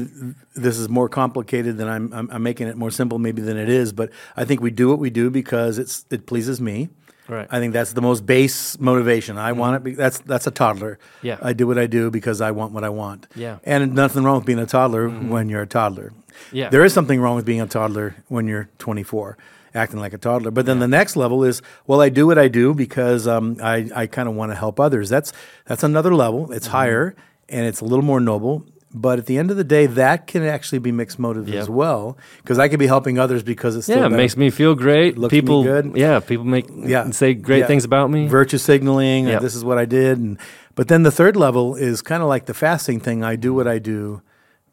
this 0.55 0.77
is 0.77 0.89
more 0.89 1.09
complicated 1.09 1.77
than 1.77 1.87
I'm, 1.87 2.11
I'm, 2.13 2.29
I'm 2.31 2.43
making 2.43 2.67
it 2.67 2.75
more 2.75 2.91
simple, 2.91 3.19
maybe 3.19 3.41
than 3.41 3.57
it 3.57 3.69
is. 3.69 3.93
But 3.93 4.09
I 4.35 4.45
think 4.45 4.61
we 4.61 4.71
do 4.71 4.89
what 4.89 4.99
we 4.99 5.09
do 5.09 5.29
because 5.29 5.77
it's 5.77 6.05
it 6.09 6.25
pleases 6.25 6.59
me. 6.59 6.89
Right. 7.27 7.47
I 7.49 7.59
think 7.59 7.73
that's 7.73 7.93
the 7.93 8.01
most 8.01 8.25
base 8.25 8.79
motivation. 8.79 9.37
I 9.37 9.51
mm-hmm. 9.51 9.59
want 9.59 9.75
it. 9.77 9.83
Be, 9.83 9.95
that's 9.95 10.19
that's 10.19 10.47
a 10.47 10.51
toddler. 10.51 10.99
Yeah. 11.21 11.37
I 11.41 11.53
do 11.53 11.65
what 11.65 11.77
I 11.77 11.87
do 11.87 12.11
because 12.11 12.39
I 12.39 12.51
want 12.51 12.71
what 12.71 12.83
I 12.83 12.89
want. 12.89 13.27
Yeah. 13.35 13.57
And 13.63 13.95
nothing 13.95 14.23
wrong 14.23 14.37
with 14.37 14.45
being 14.45 14.59
a 14.59 14.65
toddler 14.65 15.09
mm-hmm. 15.09 15.29
when 15.29 15.49
you're 15.49 15.63
a 15.63 15.67
toddler. 15.67 16.13
Yeah. 16.51 16.69
There 16.69 16.83
is 16.83 16.93
something 16.93 17.19
wrong 17.19 17.35
with 17.35 17.45
being 17.45 17.61
a 17.61 17.67
toddler 17.67 18.15
when 18.27 18.47
you're 18.47 18.69
24, 18.77 19.37
acting 19.75 19.99
like 19.99 20.13
a 20.13 20.17
toddler. 20.17 20.51
But 20.51 20.65
then 20.65 20.79
the 20.79 20.87
next 20.87 21.15
level 21.15 21.43
is, 21.43 21.61
well, 21.87 22.01
I 22.01 22.09
do 22.09 22.25
what 22.25 22.37
I 22.37 22.47
do 22.47 22.73
because 22.73 23.27
um, 23.27 23.57
I, 23.61 23.89
I 23.95 24.07
kind 24.07 24.27
of 24.29 24.35
want 24.35 24.51
to 24.51 24.55
help 24.55 24.79
others. 24.79 25.09
That's 25.09 25.33
that's 25.65 25.83
another 25.83 26.13
level. 26.15 26.51
It's 26.51 26.67
Mm-hmm. 26.67 26.77
higher 26.77 27.15
and 27.49 27.65
it's 27.65 27.81
a 27.81 27.85
little 27.85 28.03
more 28.05 28.19
noble. 28.19 28.65
But 28.97 29.19
at 29.19 29.25
the 29.25 29.37
end 29.37 29.51
of 29.51 29.57
the 29.57 29.65
day, 29.65 29.87
that 29.87 30.25
can 30.25 30.43
actually 30.43 30.79
be 30.79 30.93
mixed 30.93 31.19
motives 31.19 31.49
Yep. 31.49 31.61
as 31.63 31.69
well 31.69 32.17
because 32.37 32.57
I 32.59 32.69
could 32.69 32.79
be 32.79 32.87
helping 32.87 33.19
others 33.19 33.43
because 33.43 33.75
it's 33.75 33.87
still 33.87 33.99
yeah, 33.99 34.05
it 34.05 34.09
makes 34.11 34.37
me 34.37 34.49
feel 34.49 34.73
great. 34.73 35.15
People, 35.29 35.63
good. 35.63 35.91
yeah, 35.97 36.21
people 36.21 36.45
make 36.45 36.65
Yeah. 36.73 37.09
say 37.11 37.33
great 37.33 37.59
Yeah. 37.59 37.67
things 37.67 37.83
about 37.83 38.09
me. 38.09 38.25
virtue 38.29 38.57
signaling. 38.57 39.27
Yep. 39.27 39.41
This 39.41 39.53
is 39.53 39.65
what 39.65 39.77
I 39.77 39.83
did, 39.83 40.17
and 40.19 40.37
but 40.75 40.87
then 40.87 41.03
the 41.03 41.11
third 41.11 41.35
level 41.35 41.75
is 41.75 42.01
kind 42.01 42.23
of 42.23 42.29
like 42.29 42.45
the 42.45 42.53
fasting 42.53 43.01
thing. 43.01 43.21
I 43.21 43.35
do 43.35 43.53
what 43.53 43.67
I 43.67 43.79
do 43.79 44.21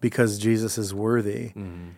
because 0.00 0.38
Jesus 0.38 0.78
is 0.78 0.94
worthy. 0.94 1.48
Mm-hmm. 1.48 1.88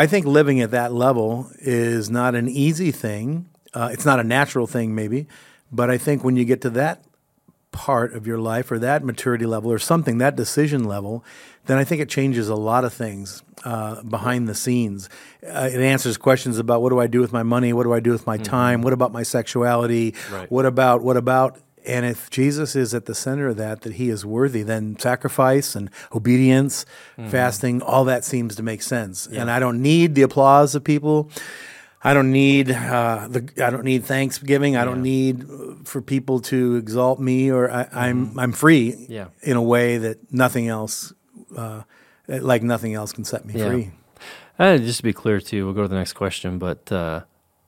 I 0.00 0.06
think 0.06 0.24
living 0.24 0.62
at 0.62 0.70
that 0.70 0.94
level 0.94 1.50
is 1.58 2.08
not 2.08 2.34
an 2.34 2.48
easy 2.48 2.90
thing. 2.90 3.50
Uh, 3.74 3.90
it's 3.92 4.06
not 4.06 4.18
a 4.18 4.24
natural 4.24 4.66
thing, 4.66 4.94
maybe, 4.94 5.26
but 5.70 5.90
I 5.90 5.98
think 5.98 6.24
when 6.24 6.36
you 6.36 6.46
get 6.46 6.62
to 6.62 6.70
that 6.70 7.04
part 7.70 8.14
of 8.14 8.26
your 8.26 8.38
life 8.38 8.72
or 8.72 8.78
that 8.78 9.04
maturity 9.04 9.44
level 9.44 9.70
or 9.70 9.78
something, 9.78 10.16
that 10.16 10.36
decision 10.36 10.84
level, 10.84 11.22
then 11.66 11.76
I 11.76 11.84
think 11.84 12.00
it 12.00 12.08
changes 12.08 12.48
a 12.48 12.54
lot 12.54 12.86
of 12.86 12.94
things 12.94 13.42
uh, 13.62 14.02
behind 14.02 14.48
the 14.48 14.54
scenes. 14.54 15.10
Uh, 15.46 15.68
it 15.70 15.80
answers 15.82 16.16
questions 16.16 16.56
about 16.56 16.80
what 16.80 16.88
do 16.88 16.98
I 16.98 17.06
do 17.06 17.20
with 17.20 17.34
my 17.34 17.42
money? 17.42 17.74
What 17.74 17.82
do 17.82 17.92
I 17.92 18.00
do 18.00 18.10
with 18.10 18.26
my 18.26 18.38
time? 18.38 18.80
What 18.80 18.94
about 18.94 19.12
my 19.12 19.22
sexuality? 19.22 20.14
Right. 20.32 20.50
What 20.50 20.64
about, 20.64 21.02
what 21.02 21.18
about, 21.18 21.58
and 21.86 22.04
if 22.06 22.30
Jesus 22.30 22.74
is 22.76 22.94
at 22.94 23.06
the 23.06 23.14
center 23.14 23.48
of 23.48 23.56
that, 23.56 23.82
that 23.82 23.94
he 23.94 24.08
is 24.10 24.24
worthy, 24.24 24.62
then 24.62 24.98
sacrifice 24.98 25.74
and 25.74 25.90
obedience, 26.14 26.84
fasting, 27.28 27.82
all 27.82 28.04
that 28.04 28.24
seems 28.24 28.56
to 28.56 28.62
make 28.62 28.82
sense. 28.82 29.26
And 29.26 29.50
I 29.50 29.58
don't 29.58 29.80
need 29.82 30.14
the 30.14 30.22
applause 30.22 30.74
of 30.74 30.84
people. 30.84 31.30
I 32.02 32.14
don't 32.14 32.32
need 32.32 32.70
uh, 32.70 33.28
the. 33.28 33.46
I 33.62 33.68
don't 33.68 33.84
need 33.84 34.04
Thanksgiving. 34.04 34.74
I 34.74 34.86
don't 34.86 35.02
need 35.02 35.44
uh, 35.44 35.74
for 35.84 36.00
people 36.00 36.40
to 36.40 36.76
exalt 36.76 37.20
me, 37.20 37.50
or 37.52 37.70
I, 37.70 37.86
I'm 37.92 38.38
I'm 38.38 38.52
free 38.52 39.06
Yeah. 39.08 39.26
in 39.42 39.56
a 39.58 39.62
way 39.62 39.98
that 39.98 40.32
nothing 40.32 40.68
else, 40.68 41.12
uh, 41.54 41.82
like 42.26 42.62
nothing 42.62 42.94
else, 42.94 43.12
can 43.12 43.24
set 43.24 43.44
me 43.44 43.52
Yeah. 43.54 43.66
free. 43.68 43.90
Uh, 44.58 44.78
just 44.78 44.96
to 44.98 45.02
be 45.02 45.12
clear, 45.12 45.40
too, 45.40 45.64
we'll 45.66 45.74
go 45.74 45.82
to 45.82 45.88
the 45.88 45.94
next 45.96 46.14
question, 46.14 46.58
but 46.58 46.90
uh, 46.90 47.20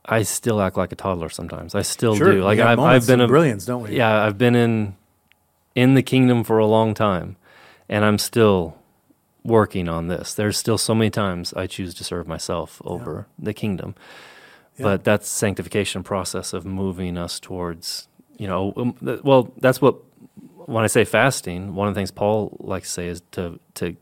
I 0.05 0.23
still 0.23 0.61
act 0.61 0.77
like 0.77 0.93
a 0.93 0.97
toddler 0.97 1.29
sometimes. 1.29 1.75
I 1.75 1.83
still 1.83 2.17
Sure, 2.17 2.33
do. 2.33 2.43
Like 2.43 2.59
I've, 2.59 2.79
I've 2.79 3.07
been 3.07 3.21
a 3.21 3.29
brilliance, 3.29 3.65
don't 3.65 3.83
we? 3.85 3.97
Yeah, 3.97 4.25
I've 4.25 4.39
been 4.39 4.55
in 4.57 4.97
in 5.75 5.95
the 5.95 6.03
kingdom 6.03 6.45
for 6.45 6.59
a 6.59 6.67
long 6.67 6.93
time, 6.95 7.37
and 7.89 8.05
I'm 8.05 8.19
still 8.19 8.77
working 9.45 9.89
on 9.89 10.09
this. 10.09 10.35
There's 10.35 10.57
still 10.59 10.79
so 10.79 10.95
many 10.95 11.11
times 11.11 11.53
I 11.55 11.67
choose 11.67 11.95
to 11.95 12.05
serve 12.05 12.27
myself 12.29 12.81
over 12.85 13.27
the 13.39 13.55
kingdom, 13.55 13.95
Yeah. 14.77 14.85
but 14.85 15.05
that's 15.05 15.29
sanctification 15.29 16.03
process 16.03 16.53
of 16.53 16.65
moving 16.65 17.17
us 17.17 17.41
towards 17.41 18.09
you 18.39 18.49
know. 18.49 18.73
um, 18.77 18.97
Well, 19.23 19.53
that's 19.59 19.81
what 19.81 19.97
when 20.67 20.85
I 20.85 20.89
say 20.89 21.05
fasting, 21.05 21.75
one 21.75 21.87
of 21.89 21.95
the 21.95 21.99
things 21.99 22.11
Paul 22.11 22.57
likes 22.61 22.89
to 22.89 22.93
say 22.93 23.07
is 23.09 23.23
to 23.33 23.59
to 23.75 23.97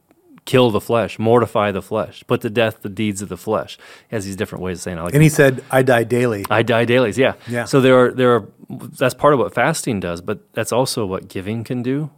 kill 0.45 0.71
the 0.71 0.81
flesh, 0.81 1.19
mortify 1.19 1.71
the 1.71 1.83
flesh, 1.83 2.25
put 2.27 2.41
to 2.43 2.51
death 2.51 2.83
the 2.83 2.89
deeds 2.89 3.23
of 3.23 3.29
the 3.29 3.37
flesh. 3.37 3.79
He 4.09 4.17
has 4.17 4.25
these 4.25 4.37
different 4.37 4.63
ways 4.65 4.79
of 4.79 4.83
saying. 4.83 4.99
it. 4.99 5.03
Like 5.03 5.15
And 5.15 5.23
he 5.23 5.29
said, 5.29 5.63
"I 5.71 5.83
die 5.83 6.05
daily." 6.05 6.45
I 6.51 6.63
die 6.63 6.85
dailies, 6.85 7.19
yeah. 7.19 7.35
Yeah. 7.49 7.65
So 7.65 7.81
there 7.81 7.99
are 7.99 8.11
there 8.11 8.35
are 8.35 8.49
that's 8.69 9.15
part 9.15 9.35
of 9.35 9.41
what 9.41 9.55
fasting 9.55 10.01
does, 10.01 10.21
but 10.21 10.53
that's 10.53 10.73
also 10.73 11.07
what 11.07 11.29
giving 11.29 11.65
can 11.65 11.83
do. 11.83 12.11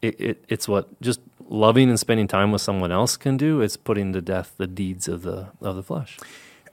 It, 0.00 0.20
it 0.20 0.44
it's 0.48 0.68
what 0.68 1.00
just 1.00 1.20
loving 1.48 1.88
and 1.88 1.98
spending 1.98 2.26
time 2.26 2.50
with 2.52 2.62
someone 2.62 2.90
else 2.92 3.16
can 3.16 3.36
do. 3.36 3.60
It's 3.60 3.76
putting 3.76 4.12
to 4.14 4.20
death 4.20 4.54
the 4.56 4.66
deeds 4.66 5.08
of 5.08 5.22
the 5.22 5.48
of 5.60 5.76
the 5.76 5.82
flesh. 5.82 6.18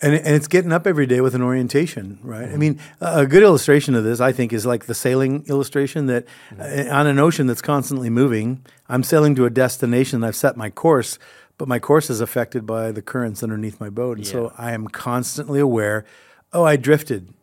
And, 0.01 0.15
and 0.15 0.35
it's 0.35 0.47
getting 0.47 0.71
up 0.71 0.88
every 0.88 1.05
day 1.05 1.19
with 1.19 1.35
an 1.35 1.41
orientation, 1.41 2.19
right? 2.23 2.45
Mm-hmm. 2.45 2.53
I 2.53 2.57
mean, 2.57 2.79
a 3.01 3.25
good 3.25 3.43
illustration 3.43 3.95
of 3.95 4.03
this, 4.05 4.21
I 4.21 4.31
think, 4.31 4.53
is 4.53 4.65
like 4.65 4.85
the 4.85 4.95
sailing 4.95 5.45
illustration 5.47 6.05
that 6.07 6.25
Mm-hmm. 6.51 6.89
uh, 6.89 6.95
on 6.95 7.07
an 7.07 7.19
ocean 7.19 7.47
that's 7.47 7.62
constantly 7.62 8.09
moving, 8.09 8.63
I'm 8.88 9.03
sailing 9.03 9.35
to 9.35 9.45
a 9.45 9.49
destination, 9.49 10.23
I've 10.23 10.35
set 10.35 10.55
my 10.55 10.69
course, 10.69 11.19
but 11.57 11.67
my 11.67 11.79
course 11.79 12.09
is 12.09 12.21
affected 12.21 12.65
by 12.65 12.91
the 12.91 13.01
currents 13.01 13.43
underneath 13.43 13.79
my 13.79 13.89
boat. 13.89 14.17
And 14.17 14.25
so 14.25 14.53
I 14.57 14.71
am 14.71 14.88
constantly 14.88 15.59
aware, 15.59 16.05
oh, 16.53 16.63
I 16.63 16.77
drifted. 16.77 17.33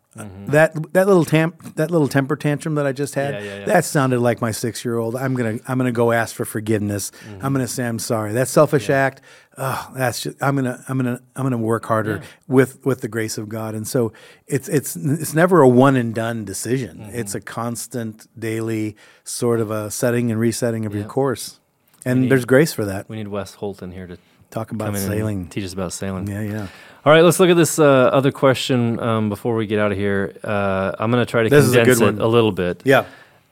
That 0.47 0.93
that 0.93 1.07
little 1.07 1.25
tamp 1.25 1.75
that 1.77 1.91
little 1.91 2.09
temper 2.09 2.37
tantrum 2.37 2.75
that 2.77 2.87
I 2.87 2.93
just 2.93 3.15
had 3.15 3.35
Mm-hmm. 3.35 3.45
Yeah, 3.45 3.53
yeah, 3.53 3.59
yeah. 3.61 3.65
that 3.67 3.85
sounded 3.85 4.21
like 4.21 4.41
my 4.41 4.51
six 4.53 4.85
year 4.85 4.97
old. 4.99 5.17
I'm 5.17 5.35
gonna 5.35 5.59
I'm 5.69 5.77
gonna 5.79 5.93
go 5.93 6.13
ask 6.13 6.35
for 6.35 6.45
forgiveness. 6.45 7.11
Mm-hmm. 7.11 7.45
I'm 7.45 7.53
gonna 7.53 7.69
say 7.69 7.87
I'm 7.87 7.99
sorry. 7.99 8.33
That 8.33 8.49
selfish 8.49 8.89
act. 8.91 9.21
Oh, 9.59 9.91
that's 9.95 10.21
just 10.21 10.43
I'm 10.43 10.55
gonna 10.57 10.83
I'm 10.89 10.99
gonna 10.99 11.21
I'm 11.35 11.43
gonna 11.43 11.59
work 11.59 11.85
harder 11.87 12.23
with 12.47 12.85
with 12.87 13.01
the 13.01 13.09
grace 13.09 13.39
of 13.39 13.49
God. 13.49 13.75
And 13.75 13.87
so 13.89 14.13
it's 14.47 14.69
it's 14.69 14.97
it's 14.97 15.35
never 15.35 15.61
a 15.61 15.69
one 15.69 15.97
and 15.97 16.15
done 16.15 16.45
decision. 16.45 16.99
Mm-hmm. 16.99 17.17
It's 17.19 17.35
a 17.35 17.41
constant 17.41 18.27
daily 18.39 18.97
sort 19.25 19.61
of 19.61 19.71
a 19.71 19.91
setting 19.91 20.31
and 20.31 20.39
resetting 20.41 20.87
of 20.87 20.95
your 20.95 21.05
course. 21.05 21.61
And 22.05 22.23
need- 22.23 22.31
there's 22.31 22.45
grace 22.45 22.73
for 22.73 22.85
that. 22.85 23.09
We 23.09 23.17
need 23.17 23.29
Wes 23.29 23.55
Holton 23.55 23.91
here 23.93 24.07
to 24.07 24.17
Talk 24.51 24.71
about 24.71 24.95
in 24.95 25.01
sailing. 25.01 25.49
teach 25.49 25.65
us 25.65 25.73
about 25.73 25.93
sailing. 25.93 26.27
Yeah, 26.29 26.41
yeah. 26.41 26.69
All 27.05 27.13
right, 27.13 27.23
let's 27.23 27.39
look 27.39 27.51
at 27.51 27.57
this 27.57 27.79
uh, 27.79 27.85
other 27.85 28.33
question 28.33 28.99
um, 29.01 29.29
before 29.29 29.55
we 29.55 29.67
get 29.67 29.79
out 29.79 29.93
of 29.93 29.99
here. 29.99 30.37
Uh, 30.43 30.93
I'm 30.99 31.11
going 31.11 31.25
to 31.25 31.31
try 31.31 31.43
to 31.45 31.49
This 31.49 31.65
is 31.65 31.73
a 31.75 31.79
condense 31.79 31.99
good 31.99 32.15
it 32.17 32.21
a 32.21 32.27
little 32.27 32.53
bit. 32.53 32.83
Yeah. 32.85 33.05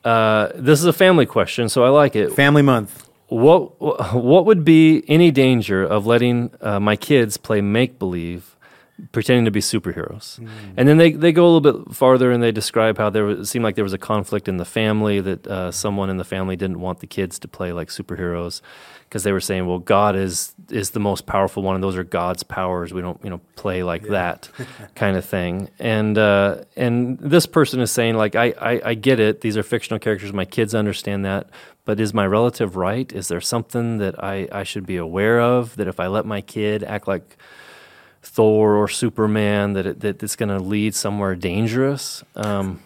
Uh, 0.05 0.49
this 0.55 0.81
is 0.81 0.87
a 0.87 0.93
family 0.93 1.25
question, 1.27 1.69
so 1.69 1.85
I 1.85 1.89
like 1.89 2.17
it. 2.17 2.33
Family 2.33 2.63
month. 2.63 3.09
What 3.29 3.81
what 4.15 4.45
would 4.45 4.65
be 4.65 5.03
any 5.09 5.31
danger 5.31 5.83
of 5.83 6.05
letting 6.07 6.51
uh, 6.61 6.79
my 6.79 6.95
kids 6.95 7.37
play 7.37 7.61
make 7.61 7.99
believe, 7.99 8.55
pretending 9.13 9.45
to 9.45 9.51
be 9.51 9.61
superheroes? 9.61 10.39
And 10.77 10.89
then 10.89 10.99
they, 10.99 11.13
they 11.13 11.33
go 11.33 11.45
a 11.45 11.51
little 11.51 11.83
bit 11.83 11.95
farther 11.95 12.31
and 12.31 12.43
they 12.43 12.53
describe 12.53 12.99
how 12.99 13.11
there 13.11 13.25
was, 13.25 13.39
it 13.39 13.47
seemed 13.47 13.65
like 13.65 13.75
there 13.75 13.85
was 13.85 13.93
a 13.93 13.99
conflict 13.99 14.49
in 14.49 14.57
the 14.57 14.65
family 14.65 15.21
that 15.21 15.47
uh, 15.47 15.71
someone 15.73 16.11
in 16.11 16.17
the 16.17 16.25
family 16.25 16.57
didn't 16.57 16.81
want 16.81 17.01
the 17.01 17.07
kids 17.07 17.39
to 17.41 17.49
play 17.49 17.73
like 17.73 17.89
superheroes 17.89 18.61
because 19.15 19.23
they 19.23 19.33
were 19.33 19.41
saying, 19.41 19.67
well, 19.67 19.79
God 19.79 20.17
is 20.17 20.55
is 20.71 20.91
the 20.91 20.99
most 20.99 21.27
powerful 21.27 21.63
one, 21.63 21.77
and 21.77 21.85
those 21.85 21.97
are 21.97 22.03
God's 22.03 22.43
powers. 22.43 22.93
We 22.93 23.01
don't 23.01 23.23
you 23.23 23.31
know 23.31 23.41
play 23.55 23.85
like 23.85 24.03
that 24.09 24.51
kind 24.97 25.17
of 25.17 25.25
thing. 25.25 25.71
And 25.79 26.19
uh, 26.19 26.65
and 26.77 27.19
this 27.21 27.47
person 27.47 27.81
is 27.81 27.93
saying 27.93 28.17
like 28.17 28.35
I, 28.35 28.55
I 28.61 28.81
I 28.87 28.95
get 28.95 29.21
it. 29.21 29.41
These 29.41 29.57
are 29.57 29.63
fictional 29.63 30.01
characters. 30.01 30.33
My 30.33 30.45
kids 30.45 30.75
understand 30.75 31.25
that. 31.25 31.49
But 31.85 32.01
is 32.01 32.13
my 32.15 32.27
relative 32.27 32.77
right? 32.77 33.13
Is 33.13 33.29
there 33.29 33.41
something 33.41 33.99
that 33.99 34.23
I, 34.23 34.49
I 34.51 34.65
should 34.65 34.87
be 34.87 34.97
aware 34.97 35.41
of 35.41 35.77
that 35.77 35.87
if 35.87 36.01
I 36.01 36.07
let 36.07 36.25
my 36.25 36.41
kid 36.41 36.83
act 36.83 37.07
like 37.07 37.37
Thor 38.25 38.75
or 38.75 38.89
Superman, 38.89 39.75
that 39.75 39.87
it, 39.87 40.01
that 40.01 40.23
it's 40.23 40.35
going 40.37 40.49
to 40.49 40.59
lead 40.59 40.95
somewhere 40.95 41.35
dangerous? 41.35 42.25
Um, 42.35 42.81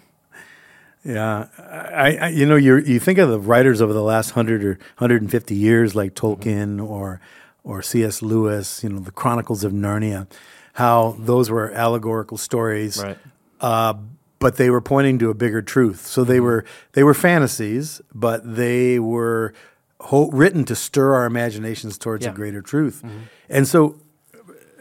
Yeah, 1.04 1.46
I, 1.58 2.16
I 2.20 2.28
you 2.28 2.44
know 2.44 2.56
you 2.56 2.78
you 2.78 2.98
think 2.98 3.18
of 3.18 3.28
the 3.30 3.38
writers 3.38 3.80
over 3.80 3.92
the 3.92 4.02
last 4.02 4.30
hundred 4.32 4.64
or 4.64 4.78
hundred 4.96 5.22
and 5.22 5.30
fifty 5.30 5.54
years, 5.54 5.94
like 5.94 6.14
Tolkien 6.14 6.84
or 6.84 7.20
or 7.64 7.82
C.S. 7.82 8.20
Lewis, 8.20 8.82
you 8.82 8.88
know, 8.90 8.98
the 9.00 9.12
Chronicles 9.12 9.62
of 9.64 9.72
Narnia, 9.72 10.26
how 10.74 11.16
those 11.18 11.50
were 11.50 11.70
allegorical 11.72 12.36
stories, 12.36 13.02
right. 13.02 13.18
uh, 13.60 13.94
but 14.38 14.56
they 14.56 14.70
were 14.70 14.80
pointing 14.80 15.18
to 15.20 15.30
a 15.30 15.34
bigger 15.34 15.62
truth. 15.62 16.04
So 16.06 16.24
they 16.24 16.40
were 16.40 16.64
they 16.92 17.04
were 17.04 17.14
fantasies, 17.14 18.00
but 18.14 18.56
they 18.56 18.98
were 18.98 19.54
ho- 20.00 20.30
written 20.32 20.64
to 20.64 20.74
stir 20.74 21.14
our 21.14 21.26
imaginations 21.26 21.96
towards 21.96 22.24
Yeah. 22.24 22.32
a 22.32 22.34
greater 22.34 22.60
truth. 22.60 23.04
And 23.48 23.68
so 23.68 23.96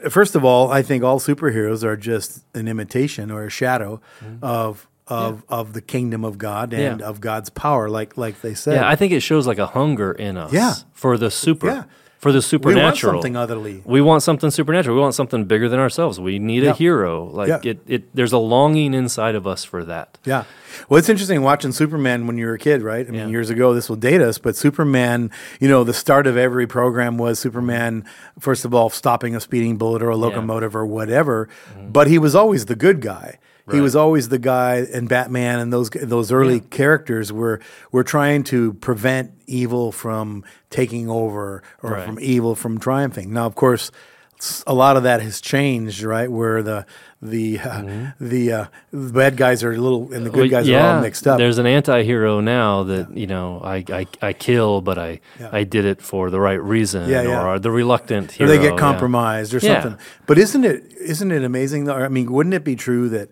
first 0.09 0.35
of 0.35 0.43
all, 0.45 0.71
I 0.71 0.81
think 0.81 1.03
all 1.03 1.19
superheroes 1.19 1.83
are 1.83 1.97
just 1.97 2.43
an 2.53 2.67
imitation 2.67 3.31
or 3.31 3.45
a 3.45 3.49
shadow 3.49 3.99
Mm-hmm. 4.23 4.43
of 4.43 4.87
of 5.09 5.43
of 5.47 5.71
the 5.71 5.81
kingdom 5.81 6.25
of 6.25 6.37
God 6.37 6.73
and 6.73 6.99
Yeah. 6.99 7.07
of 7.07 7.21
God's 7.21 7.49
power, 7.49 7.89
like 7.89 8.17
like 8.17 8.41
they 8.41 8.53
said. 8.53 8.75
Yeah, 8.75 8.89
I 8.89 8.95
think 8.97 9.13
it 9.13 9.21
shows 9.21 9.47
like 9.47 9.57
a 9.57 9.67
hunger 9.67 10.11
in 10.11 10.35
us 10.35 10.51
Yeah. 10.51 10.73
for 10.93 11.17
the 11.17 11.31
super, 11.31 11.67
Yeah. 11.67 11.83
For 12.19 12.31
the 12.31 12.41
supernatural. 12.41 13.11
we 13.11 13.15
want 13.15 13.23
something 13.23 13.35
otherly. 13.35 13.81
We 13.85 14.01
want 14.01 14.23
something 14.23 14.49
supernatural. 14.49 14.95
We 14.95 15.01
want 15.01 15.13
something 15.13 15.45
bigger 15.45 15.69
than 15.69 15.79
ourselves. 15.79 16.19
We 16.19 16.39
need 16.39 16.63
Yeah. 16.63 16.71
a 16.71 16.73
hero. 16.73 17.25
Like 17.25 17.47
Yeah. 17.49 17.59
it, 17.71 17.79
it, 17.87 18.15
there's 18.15 18.31
a 18.33 18.37
longing 18.39 18.93
inside 18.93 19.35
of 19.35 19.45
us 19.45 19.63
for 19.63 19.83
that. 19.85 20.17
Yeah. 20.25 20.45
Well, 20.89 20.97
it's 20.97 21.09
interesting 21.09 21.41
watching 21.43 21.71
Superman 21.71 22.25
when 22.27 22.37
you 22.37 22.47
were 22.47 22.53
a 22.53 22.59
kid, 22.59 22.81
right? 22.81 23.07
I 23.07 23.11
mean, 23.11 23.21
Yeah. 23.21 23.27
years 23.27 23.49
ago, 23.49 23.73
this 23.73 23.87
will 23.87 23.95
date 23.97 24.21
us, 24.21 24.37
but 24.39 24.55
Superman, 24.55 25.29
you 25.59 25.67
know, 25.67 25.83
the 25.83 25.93
start 25.93 26.25
of 26.27 26.37
every 26.37 26.65
program 26.67 27.17
was 27.17 27.39
Superman, 27.39 28.03
first 28.39 28.65
of 28.65 28.73
all, 28.73 28.89
stopping 28.89 29.35
a 29.35 29.39
speeding 29.39 29.77
bullet 29.77 30.01
or 30.01 30.09
a 30.09 30.17
locomotive 30.17 30.75
or 30.75 30.85
whatever, 30.85 31.47
mm-hmm. 31.71 31.91
but 31.91 32.07
he 32.07 32.17
was 32.17 32.35
always 32.35 32.65
the 32.65 32.75
good 32.75 32.99
guy. 33.01 33.37
He 33.71 33.81
was 33.81 33.95
always 33.95 34.29
the 34.29 34.39
guy, 34.39 34.85
and 34.93 35.09
Batman 35.09 35.59
and 35.59 35.73
those 35.73 35.89
those 35.89 36.31
early 36.31 36.61
characters 36.61 37.31
were 37.33 37.59
were 37.91 38.03
trying 38.03 38.43
to 38.45 38.73
prevent 38.73 39.31
evil 39.45 39.91
from 39.91 40.43
taking 40.69 41.09
over 41.09 41.61
or 41.83 41.91
Right. 41.91 42.05
from 42.05 42.17
evil 42.21 42.55
from 42.55 42.79
triumphing. 42.79 43.33
Now, 43.33 43.45
of 43.45 43.55
course, 43.55 43.91
a 44.67 44.73
lot 44.73 44.97
of 44.97 45.03
that 45.03 45.21
has 45.21 45.41
changed, 45.41 46.03
right? 46.03 46.31
Where 46.31 46.61
the 46.63 46.85
the 47.21 47.59
uh, 47.59 48.11
the, 48.21 48.51
uh, 48.51 48.65
the 48.91 49.11
bad 49.11 49.35
guys 49.35 49.63
are 49.63 49.71
a 49.71 49.77
little 49.77 50.13
and 50.13 50.23
the 50.25 50.29
good 50.29 50.51
guys 50.51 50.69
are 50.69 50.77
all 50.79 51.01
mixed 51.01 51.25
up. 51.25 51.39
There's 51.39 51.57
an 51.57 51.65
anti-hero 51.65 52.39
now 52.39 52.83
that 52.83 53.17
you 53.17 53.25
know 53.25 53.59
I, 53.63 53.83
I, 53.89 54.05
I 54.21 54.33
kill, 54.33 54.81
but 54.81 54.97
I 54.99 55.19
Yeah. 55.39 55.49
I 55.51 55.63
did 55.63 55.85
it 55.85 56.01
for 56.01 56.29
the 56.29 56.39
right 56.39 56.61
reason, 56.61 57.09
Yeah, 57.09 57.23
yeah. 57.23 57.43
or 57.43 57.57
the 57.59 57.71
reluctant 57.71 58.39
or 58.39 58.45
they 58.47 58.59
get 58.59 58.73
yeah. 58.73 58.79
compromised 58.79 59.53
or 59.55 59.57
Yeah. 59.57 59.81
something. 59.81 59.99
But 60.27 60.37
isn't 60.37 60.63
it 60.63 60.83
isn't 61.01 61.31
it 61.31 61.43
amazing 61.43 61.85
though? 61.85 61.95
I 61.95 62.07
mean, 62.07 62.31
wouldn't 62.31 62.53
it 62.53 62.63
be 62.63 62.75
true 62.75 63.09
that 63.09 63.29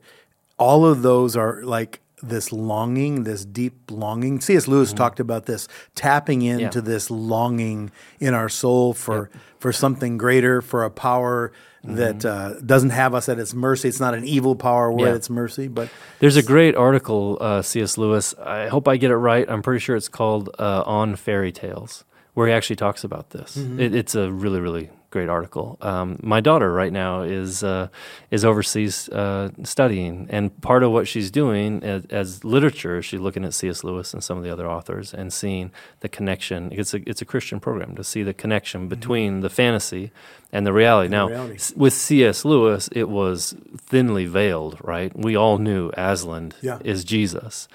all 0.57 0.85
of 0.85 1.01
those 1.01 1.35
are 1.35 1.63
like 1.63 2.01
this 2.23 2.51
longing, 2.51 3.23
this 3.23 3.45
deep 3.45 3.91
longing? 3.91 4.39
C.S. 4.41 4.67
Lewis 4.67 4.93
talked 4.93 5.19
about 5.19 5.45
this 5.45 5.67
tapping 5.95 6.41
into 6.41 6.79
Mm-hmm. 6.79 6.87
Yeah. 6.87 6.93
this 6.93 7.11
longing 7.11 7.91
in 8.19 8.33
our 8.33 8.49
soul 8.49 8.93
for 8.93 9.29
for 9.59 9.71
something 9.73 10.17
greater, 10.17 10.61
for 10.61 10.83
a 10.83 10.89
power 10.91 11.51
that 11.83 12.25
uh, 12.25 12.59
doesn't 12.65 12.89
have 12.91 13.13
us 13.13 13.29
at 13.29 13.37
its 13.37 13.53
mercy. 13.53 13.87
It's 13.89 13.99
not 13.99 14.15
an 14.15 14.23
evil 14.25 14.55
power 14.55 14.91
we're 14.91 14.97
Mm-hmm. 14.97 15.05
Yeah. 15.05 15.09
at 15.11 15.15
its 15.17 15.29
mercy, 15.29 15.67
but 15.67 15.89
There's 16.19 16.35
a 16.35 16.41
great 16.43 16.75
article, 16.75 17.37
uh, 17.39 17.61
C.S. 17.61 17.97
Lewis. 17.97 18.33
I 18.43 18.67
hope 18.69 18.87
I 18.87 18.97
get 18.97 19.11
it 19.11 19.17
right. 19.17 19.45
I'm 19.49 19.61
pretty 19.61 19.79
sure 19.81 19.95
it's 19.95 20.09
called 20.09 20.49
uh, 20.57 20.81
"On 20.85 21.15
Fairy 21.15 21.51
Tales," 21.51 22.03
where 22.33 22.47
he 22.47 22.53
actually 22.53 22.75
talks 22.77 23.03
about 23.03 23.29
this. 23.31 23.55
Mm-hmm. 23.57 23.79
It, 23.79 23.93
it's 23.95 24.15
a 24.15 24.31
really, 24.31 24.59
really 24.61 24.89
great 25.15 25.29
article. 25.29 25.77
Um, 25.81 26.19
my 26.21 26.41
daughter 26.41 26.69
right 26.81 26.91
now 26.91 27.21
is 27.23 27.63
uh, 27.63 27.87
is 28.31 28.43
overseas 28.43 29.07
uh, 29.09 29.49
studying, 29.63 30.27
and 30.29 30.43
part 30.61 30.83
of 30.83 30.91
what 30.91 31.07
she's 31.07 31.31
doing 31.31 31.81
as, 31.83 32.05
as 32.21 32.43
literature, 32.43 33.01
she's 33.01 33.21
looking 33.25 33.45
at 33.45 33.53
C.S. 33.53 33.83
Lewis 33.83 34.13
and 34.13 34.21
some 34.23 34.37
of 34.37 34.43
the 34.43 34.51
other 34.51 34.67
authors 34.67 35.13
and 35.13 35.31
seeing 35.31 35.71
the 36.01 36.09
connection. 36.09 36.69
It's 36.79 36.93
a 36.93 36.99
it's 37.09 37.21
a 37.21 37.25
Christian 37.33 37.59
program 37.59 37.95
to 37.95 38.03
see 38.03 38.23
the 38.23 38.33
connection 38.33 38.87
between 38.89 39.39
the 39.41 39.49
fantasy 39.49 40.11
and 40.51 40.65
the 40.67 40.73
reality. 40.73 41.09
now, 41.09 41.27
reality. 41.29 41.59
with 41.75 41.93
C.S. 41.93 42.45
Lewis, 42.45 42.89
it 42.91 43.07
was 43.09 43.55
thinly 43.89 44.25
veiled, 44.25 44.77
right? 44.83 45.11
We 45.15 45.35
all 45.37 45.57
knew 45.57 45.91
Aslan 45.97 46.51
Yeah. 46.61 46.79
is 46.83 47.03
Jesus. 47.05 47.67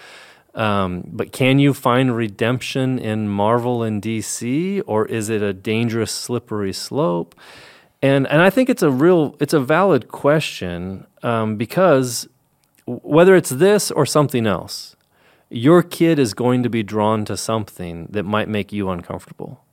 Um, 0.54 1.04
but 1.06 1.32
can 1.32 1.58
you 1.58 1.72
find 1.72 2.16
redemption 2.16 2.98
in 2.98 3.28
Marvel 3.28 3.82
and 3.82 4.02
DC, 4.02 4.82
or 4.86 5.06
is 5.06 5.28
it 5.28 5.42
a 5.42 5.52
dangerous, 5.52 6.10
slippery 6.10 6.72
slope? 6.72 7.34
And 8.02 8.26
and 8.26 8.40
I 8.42 8.50
think 8.50 8.68
it's 8.68 8.82
a 8.82 8.90
real, 8.90 9.36
it's 9.40 9.52
a 9.52 9.60
valid 9.60 10.08
question 10.08 11.06
um, 11.22 11.56
because 11.56 12.28
whether 12.86 13.36
it's 13.36 13.50
this 13.50 13.90
or 13.90 14.06
something 14.06 14.46
else, 14.46 14.96
your 15.50 15.82
kid 15.82 16.18
is 16.18 16.34
going 16.34 16.62
to 16.62 16.70
be 16.70 16.82
drawn 16.82 17.24
to 17.26 17.36
something 17.36 18.06
that 18.10 18.24
might 18.24 18.48
make 18.48 18.72
you 18.72 18.88
uncomfortable. 18.90 19.64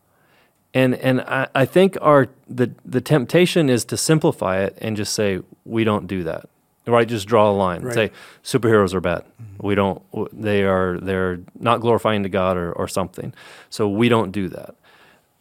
And 0.73 0.95
and 0.95 1.21
I, 1.21 1.47
I 1.55 1.65
think 1.65 1.97
our 2.01 2.27
the 2.47 2.71
the 2.85 3.01
temptation 3.01 3.69
is 3.69 3.85
to 3.85 3.97
simplify 3.97 4.61
it 4.61 4.77
and 4.81 4.97
just 4.97 5.13
say 5.13 5.39
we 5.65 5.83
don't 5.83 6.07
do 6.07 6.23
that. 6.23 6.49
Right? 6.87 7.07
Just 7.07 7.27
draw 7.27 7.49
a 7.49 7.53
line. 7.53 7.81
Right. 7.83 7.93
Say 7.93 8.11
superheroes 8.43 8.93
are 8.93 9.01
bad. 9.01 9.23
We 9.59 9.75
don't. 9.75 10.01
They 10.31 10.63
are. 10.63 10.99
They're 10.99 11.39
not 11.59 11.81
glorifying 11.81 12.23
to 12.23 12.29
God 12.29 12.57
or 12.57 12.71
or 12.71 12.87
something. 12.87 13.33
So 13.69 13.87
we 13.89 14.09
don't 14.09 14.31
do 14.31 14.49
that. 14.49 14.75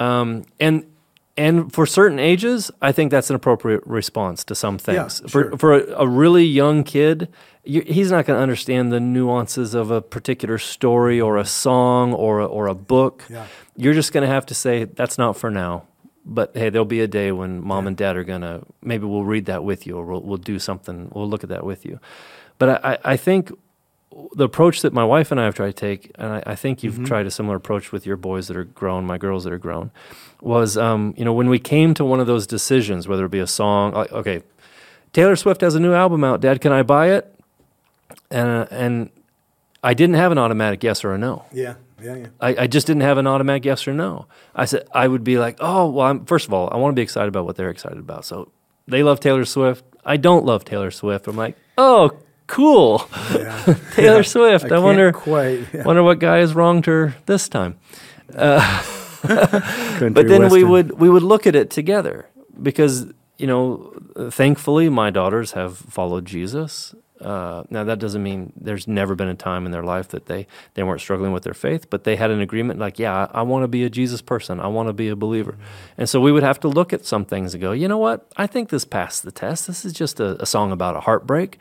Um, 0.01 0.45
and 0.61 0.85
and 1.37 1.73
for 1.73 1.87
certain 1.87 2.19
ages, 2.19 2.71
I 2.81 2.93
think 2.93 3.11
that's 3.11 3.31
an 3.31 3.37
appropriate 3.37 3.83
response 3.87 4.43
to 4.45 4.55
some 4.55 4.79
things. 4.79 5.23
sure. 5.27 5.51
For 5.51 5.59
for 5.59 5.75
a, 5.75 6.05
a 6.05 6.09
really 6.09 6.45
young 6.45 6.83
kid, 6.83 7.29
you, 7.65 7.83
he's 7.83 8.11
not 8.11 8.25
going 8.25 8.39
to 8.39 8.43
understand 8.43 8.91
the 8.93 9.01
nuances 9.01 9.75
of 9.75 9.91
a 9.91 10.01
particular 10.01 10.59
story 10.59 11.21
or 11.21 11.37
a 11.37 11.45
song 11.45 12.15
or 12.15 12.41
a, 12.41 12.47
or 12.47 12.69
a 12.69 12.75
book. 12.75 13.25
Yeah. 13.29 13.47
You're 13.77 13.95
just 13.95 14.13
going 14.13 14.23
to 14.23 14.33
have 14.33 14.47
to 14.47 14.55
say 14.55 14.85
that's 14.85 15.19
not 15.19 15.37
for 15.37 15.51
now. 15.51 15.85
But 16.29 16.51
hey, 16.55 16.71
there'll 16.71 16.85
be 16.85 17.01
a 17.01 17.07
day 17.07 17.31
when 17.31 17.65
mom 17.65 17.87
and 17.87 17.97
dad 17.97 18.17
are 18.17 18.25
gonna 18.25 18.63
maybe 18.83 19.07
we'll 19.07 19.25
read 19.25 19.47
that 19.47 19.63
with 19.63 19.87
you 19.87 19.97
or 19.97 20.05
we'll 20.05 20.23
we'll 20.23 20.37
do 20.39 20.59
something. 20.59 21.11
We'll 21.15 21.29
look 21.29 21.45
at 21.45 21.51
that 21.51 21.65
with 21.65 21.87
you. 21.87 22.01
But 22.59 22.85
I, 22.85 22.99
I 23.05 23.17
think 23.17 23.53
the 24.35 24.45
approach 24.45 24.83
that 24.83 24.93
my 24.93 25.05
wife 25.05 25.31
and 25.31 25.41
I 25.41 25.45
have 25.45 25.55
tried 25.55 25.69
to 25.69 25.73
take, 25.73 26.11
and 26.17 26.33
I, 26.33 26.43
I 26.47 26.55
think 26.55 26.83
you've 26.83 27.05
tried 27.05 27.27
a 27.27 27.31
similar 27.31 27.57
approach 27.57 27.93
with 27.93 28.07
your 28.07 28.17
boys 28.17 28.49
that 28.49 28.57
are 28.57 28.65
grown, 28.65 29.05
my 29.05 29.19
girls 29.19 29.45
that 29.45 29.53
are 29.53 29.59
grown, 29.59 29.91
was 30.41 30.77
um, 30.77 31.15
you 31.17 31.25
know 31.25 31.33
when 31.33 31.49
we 31.49 31.59
came 31.59 31.95
to 31.95 32.05
one 32.05 32.21
of 32.21 32.27
those 32.27 32.47
decisions, 32.47 33.07
whether 33.07 33.25
it 33.25 33.31
be 33.31 33.39
a 33.39 33.47
song, 33.47 33.93
like 33.93 34.13
okay, 34.13 34.43
Taylor 35.13 35.37
Swift 35.37 35.61
has 35.61 35.75
a 35.75 35.81
new 35.81 35.93
album 35.93 36.25
out, 36.25 36.41
Dad, 36.41 36.61
can 36.61 36.73
I 36.73 36.83
buy 36.83 37.11
it? 37.11 37.33
And 38.31 38.49
uh, 38.49 38.67
and 38.71 39.11
I 39.83 39.95
didn't 39.95 40.17
have 40.17 40.33
an 40.33 40.39
automatic 40.39 40.83
yes 40.83 41.05
or 41.05 41.13
a 41.13 41.19
no. 41.19 41.45
yeah, 41.53 41.75
yeah, 42.03 42.15
yeah. 42.17 42.27
I, 42.41 42.57
I 42.63 42.67
just 42.67 42.87
didn't 42.87 43.03
have 43.03 43.19
an 43.19 43.27
automatic 43.27 43.65
yes 43.65 43.87
or 43.89 43.95
no. 43.95 44.27
I 44.55 44.65
said 44.65 44.87
I 44.93 45.09
would 45.09 45.25
be 45.25 45.39
like, 45.39 45.57
oh 45.61 45.89
well. 45.91 46.07
I'm, 46.07 46.25
first 46.27 46.47
of 46.47 46.53
all, 46.53 46.69
I 46.73 46.77
want 46.77 46.93
to 46.93 46.97
be 46.97 47.03
excited 47.03 47.29
about 47.29 47.45
what 47.45 47.57
they're 47.57 47.71
excited 47.71 47.99
about. 47.99 48.25
So 48.25 48.51
they 48.87 49.03
love 49.03 49.21
Taylor 49.21 49.45
Swift. 49.45 49.85
I 50.05 50.17
don't 50.17 50.45
love 50.45 50.65
Taylor 50.65 50.91
Swift. 50.91 51.27
I'm 51.27 51.37
like, 51.37 51.57
oh, 51.79 52.11
cool, 52.47 53.09
yeah. 53.35 53.75
Taylor 53.93 54.23
Swift. 54.35 54.67
I, 54.67 54.69
can't 54.69 54.83
wonder 54.83 55.13
quite. 55.13 55.67
Yeah. 55.73 55.85
wonder 55.85 56.03
what 56.03 56.19
guy 56.19 56.39
has 56.39 56.55
wronged 56.55 56.87
her 56.87 57.17
this 57.27 57.49
time. 57.49 57.79
Uh, 58.35 58.83
Country 59.23 60.11
But 60.11 60.29
then 60.29 60.51
we 60.51 60.63
would 60.63 61.01
we 61.01 61.09
would 61.09 61.23
look 61.23 61.47
at 61.47 61.57
it 61.57 61.71
together 61.71 62.29
because 62.63 63.07
you 63.39 63.47
know, 63.47 63.93
thankfully 64.31 64.89
my 64.89 65.11
daughters 65.11 65.53
have 65.53 65.77
followed 65.77 66.25
Jesus. 66.25 66.95
Uh, 67.21 67.65
now 67.71 67.83
that 67.85 67.99
doesn't 67.99 68.23
mean 68.23 68.53
there's 68.57 68.87
never 68.87 69.15
been 69.15 69.29
a 69.29 69.35
time 69.35 69.65
in 69.65 69.73
their 69.73 69.83
life 69.83 70.09
that 70.09 70.27
they 70.27 70.47
they 70.75 70.83
weren't 70.83 71.01
struggling 71.01 71.33
with 71.33 71.45
their 71.45 71.55
faith, 71.55 71.89
but 71.89 72.05
they 72.05 72.17
had 72.17 72.31
an 72.31 72.41
agreement 72.41 72.79
like, 72.79 72.99
yeah, 72.99 73.29
I, 73.33 73.41
I 73.41 73.43
want 73.43 73.63
to 73.65 73.69
be 73.69 73.85
a 73.85 73.91
Jesus 73.91 74.21
person. 74.21 74.61
I 74.61 74.67
want 74.67 74.89
to 74.89 74.93
be 74.93 75.09
a 75.09 75.17
believer. 75.17 75.57
And 75.97 76.09
so 76.09 76.21
we 76.21 76.31
would 76.33 76.43
have 76.43 76.61
to 76.61 76.69
look 76.69 76.93
at 76.93 77.05
some 77.07 77.25
things 77.25 77.55
and 77.55 77.61
go, 77.63 77.73
you 77.73 77.89
know 77.89 77.99
what? 77.99 78.27
I 78.37 78.47
think 78.47 78.69
this 78.69 78.85
passed 78.85 79.23
the 79.23 79.33
test. 79.33 79.67
This 79.67 79.85
is 79.85 79.93
just 79.93 80.21
a, 80.21 80.41
a 80.43 80.47
song 80.47 80.73
about 80.73 80.95
a 80.97 81.01
heartbreak. 81.01 81.59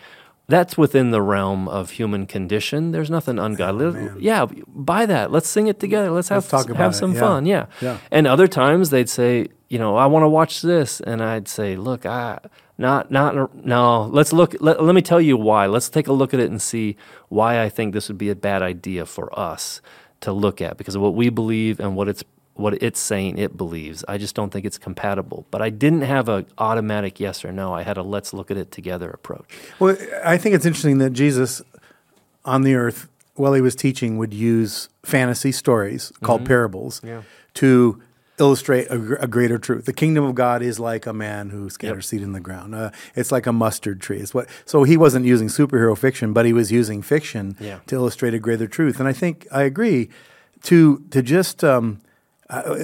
That's 0.47 0.77
within 0.77 1.09
the 1.09 1.23
realm 1.23 1.67
of 1.67 1.91
human 1.91 2.27
condition. 2.27 2.91
There's 2.91 3.09
nothing 3.09 3.39
ungodly. 3.39 3.91
man. 3.91 4.17
yeah, 4.19 4.45
buy 4.67 5.07
that. 5.07 5.31
Let's 5.31 5.49
sing 5.49 5.65
it 5.67 5.79
together. 5.79 6.11
Let's 6.11 6.29
have 6.29 6.43
Let's 6.43 6.49
talk 6.51 6.65
about 6.69 6.77
have 6.77 6.91
it. 6.91 6.95
some 6.97 7.13
Yeah. 7.13 7.19
fun. 7.19 7.45
Yeah. 7.47 7.65
Yeah. 7.81 7.97
And 8.11 8.27
other 8.27 8.47
times 8.47 8.91
they'd 8.91 9.09
say, 9.09 9.47
you 9.69 9.79
know, 9.79 9.95
I 9.95 10.05
want 10.05 10.21
to 10.23 10.29
watch 10.29 10.61
this, 10.61 10.99
and 11.01 11.23
I'd 11.23 11.47
say, 11.47 11.75
look, 11.75 12.05
I 12.05 12.37
not 12.77 13.09
not 13.11 13.55
no. 13.65 14.03
Let's 14.03 14.33
look. 14.33 14.55
Let, 14.59 14.83
let 14.83 14.95
me 14.95 15.01
tell 15.01 15.21
you 15.21 15.38
why. 15.38 15.65
Let's 15.67 15.89
take 15.89 16.07
a 16.07 16.13
look 16.13 16.33
at 16.33 16.39
it 16.39 16.49
and 16.49 16.61
see 16.61 16.97
why 17.29 17.61
I 17.63 17.69
think 17.69 17.93
this 17.93 18.07
would 18.09 18.17
be 18.17 18.29
a 18.29 18.35
bad 18.35 18.61
idea 18.61 19.05
for 19.05 19.38
us 19.38 19.81
to 20.21 20.31
look 20.33 20.61
at 20.61 20.77
because 20.77 20.95
of 20.95 21.01
what 21.01 21.15
we 21.15 21.29
believe 21.29 21.79
and 21.79 21.95
what 21.95 22.07
it's 22.09 22.23
what 22.55 22.81
it's 22.81 22.99
saying 22.99 23.38
it 23.38 23.57
believes. 23.57 24.03
I 24.07 24.17
just 24.17 24.33
don't 24.35 24.49
think 24.51 24.65
it's 24.65 24.77
compatible. 24.77 25.45
But 25.51 25.61
I 25.61 25.69
didn't 25.69 26.01
have 26.03 26.29
a 26.29 26.45
automatic 26.57 27.19
yes 27.19 27.43
or 27.45 27.51
no. 27.51 27.73
I 27.73 27.83
had 27.83 27.97
a 27.97 28.03
let's 28.03 28.33
look 28.33 28.49
at 28.51 28.57
it 28.57 28.71
together 28.71 29.09
approach. 29.09 29.45
Well, 29.79 29.97
I 30.23 30.38
think 30.38 30.55
it's 30.55 30.65
interesting 30.65 30.97
that 30.99 31.11
Jesus 31.11 31.61
on 32.45 32.61
the 32.61 32.75
earth, 32.75 33.09
while 33.35 33.53
he 33.53 33.61
was 33.61 33.75
teaching, 33.75 34.17
would 34.17 34.33
use 34.33 34.88
fantasy 35.03 35.51
stories 35.51 36.11
called 36.23 36.45
parables 36.45 36.97
Mm-hmm. 36.99 37.07
Yeah. 37.07 37.21
to 37.55 38.01
illustrate 38.38 38.88
a, 38.88 39.24
a 39.24 39.28
greater 39.28 39.58
truth. 39.58 39.86
The 39.86 39.93
kingdom 39.93 40.24
of 40.26 40.36
God 40.36 40.62
is 40.62 40.80
like 40.80 41.06
a 41.06 41.13
man 41.13 41.50
who 41.52 41.69
scatters 41.69 42.06
Yep. 42.06 42.19
seed 42.19 42.21
in 42.21 42.34
the 42.34 42.39
ground. 42.39 42.76
Uh, 42.76 42.91
it's 43.15 43.32
like 43.32 43.45
a 43.48 43.54
mustard 43.54 44.02
tree. 44.02 44.17
It's 44.19 44.34
what. 44.34 44.48
So 44.65 44.84
he 44.84 44.98
wasn't 44.98 45.26
using 45.26 45.48
superhero 45.48 45.98
fiction, 45.98 46.34
but 46.34 46.45
he 46.45 46.54
was 46.54 46.71
using 46.71 47.02
fiction 47.02 47.56
Yeah. 47.60 47.80
to 47.88 47.95
illustrate 47.95 48.34
a 48.34 48.39
greater 48.39 48.67
truth. 48.67 49.00
And 49.00 49.08
I 49.08 49.13
think 49.13 49.48
I 49.52 49.63
agree 49.63 50.10
to 50.63 51.00
to 51.12 51.21
just. 51.21 51.63
Um, 51.63 52.02
uh, 52.48 52.76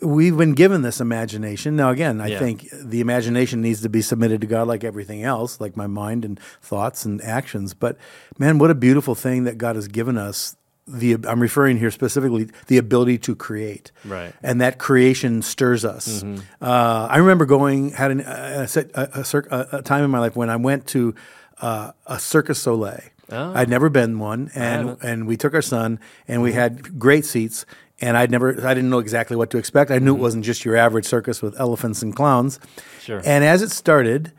we've 0.00 0.36
been 0.36 0.52
given 0.54 0.82
this 0.82 1.00
imagination. 1.00 1.74
Now, 1.74 1.90
again, 1.90 2.20
I 2.20 2.28
Yeah. 2.28 2.38
think 2.38 2.68
the 2.72 3.00
imagination 3.00 3.60
needs 3.60 3.80
to 3.80 3.88
be 3.88 4.00
submitted 4.00 4.40
to 4.42 4.46
God 4.46 4.68
like 4.68 4.84
everything 4.84 5.24
else, 5.24 5.60
like 5.60 5.76
my 5.76 5.88
mind 5.88 6.24
and 6.24 6.38
thoughts 6.62 7.04
and 7.04 7.20
actions. 7.22 7.74
But 7.74 7.96
man, 8.38 8.58
what 8.60 8.70
a 8.70 8.76
beautiful 8.76 9.16
thing 9.16 9.42
that 9.42 9.58
God 9.58 9.74
has 9.74 9.88
given 9.88 10.16
us 10.16 10.54
the 10.88 11.16
I'm 11.28 11.40
referring 11.40 11.78
here 11.78 11.90
specifically 11.90 12.48
the 12.66 12.78
ability 12.78 13.18
to 13.18 13.36
create, 13.36 13.92
Right. 14.04 14.32
And 14.42 14.60
that 14.60 14.78
creation 14.78 15.42
stirs 15.42 15.84
us. 15.84 16.22
Uh, 16.60 17.06
I 17.10 17.18
remember 17.18 17.46
going 17.46 17.90
had 17.90 18.10
an, 18.10 18.20
a, 18.20 18.66
a, 18.94 19.00
a, 19.14 19.24
a, 19.50 19.78
a 19.78 19.82
time 19.82 20.04
in 20.04 20.10
my 20.10 20.18
life 20.18 20.34
when 20.34 20.50
I 20.50 20.56
went 20.56 20.86
to 20.88 21.14
uh, 21.60 21.92
a 22.06 22.18
Circus 22.18 22.58
Soleil. 22.60 23.00
Oh. 23.30 23.52
I'd 23.54 23.68
never 23.68 23.90
been 23.90 24.18
one, 24.18 24.50
and 24.54 24.96
and 25.02 25.26
we 25.26 25.36
took 25.36 25.52
our 25.52 25.62
son, 25.62 26.00
and 26.26 26.42
we 26.42 26.52
had 26.52 26.98
great 26.98 27.24
seats. 27.26 27.66
And 28.00 28.16
I'd 28.16 28.30
never, 28.30 28.64
I 28.64 28.74
didn't 28.74 28.90
know 28.90 29.00
exactly 29.00 29.36
what 29.36 29.50
to 29.50 29.58
expect. 29.58 29.90
I 29.90 29.98
knew 29.98 30.14
it 30.14 30.20
wasn't 30.20 30.44
just 30.44 30.64
your 30.64 30.76
average 30.76 31.04
circus 31.04 31.42
with 31.42 31.58
elephants 31.58 32.00
and 32.00 32.14
clowns. 32.14 32.60
Sure. 33.00 33.20
And 33.24 33.42
as 33.42 33.60
it 33.60 33.72
started, 33.72 34.30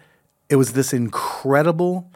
it 0.48 0.56
was 0.56 0.72
this 0.72 0.94
incredible 0.94 2.10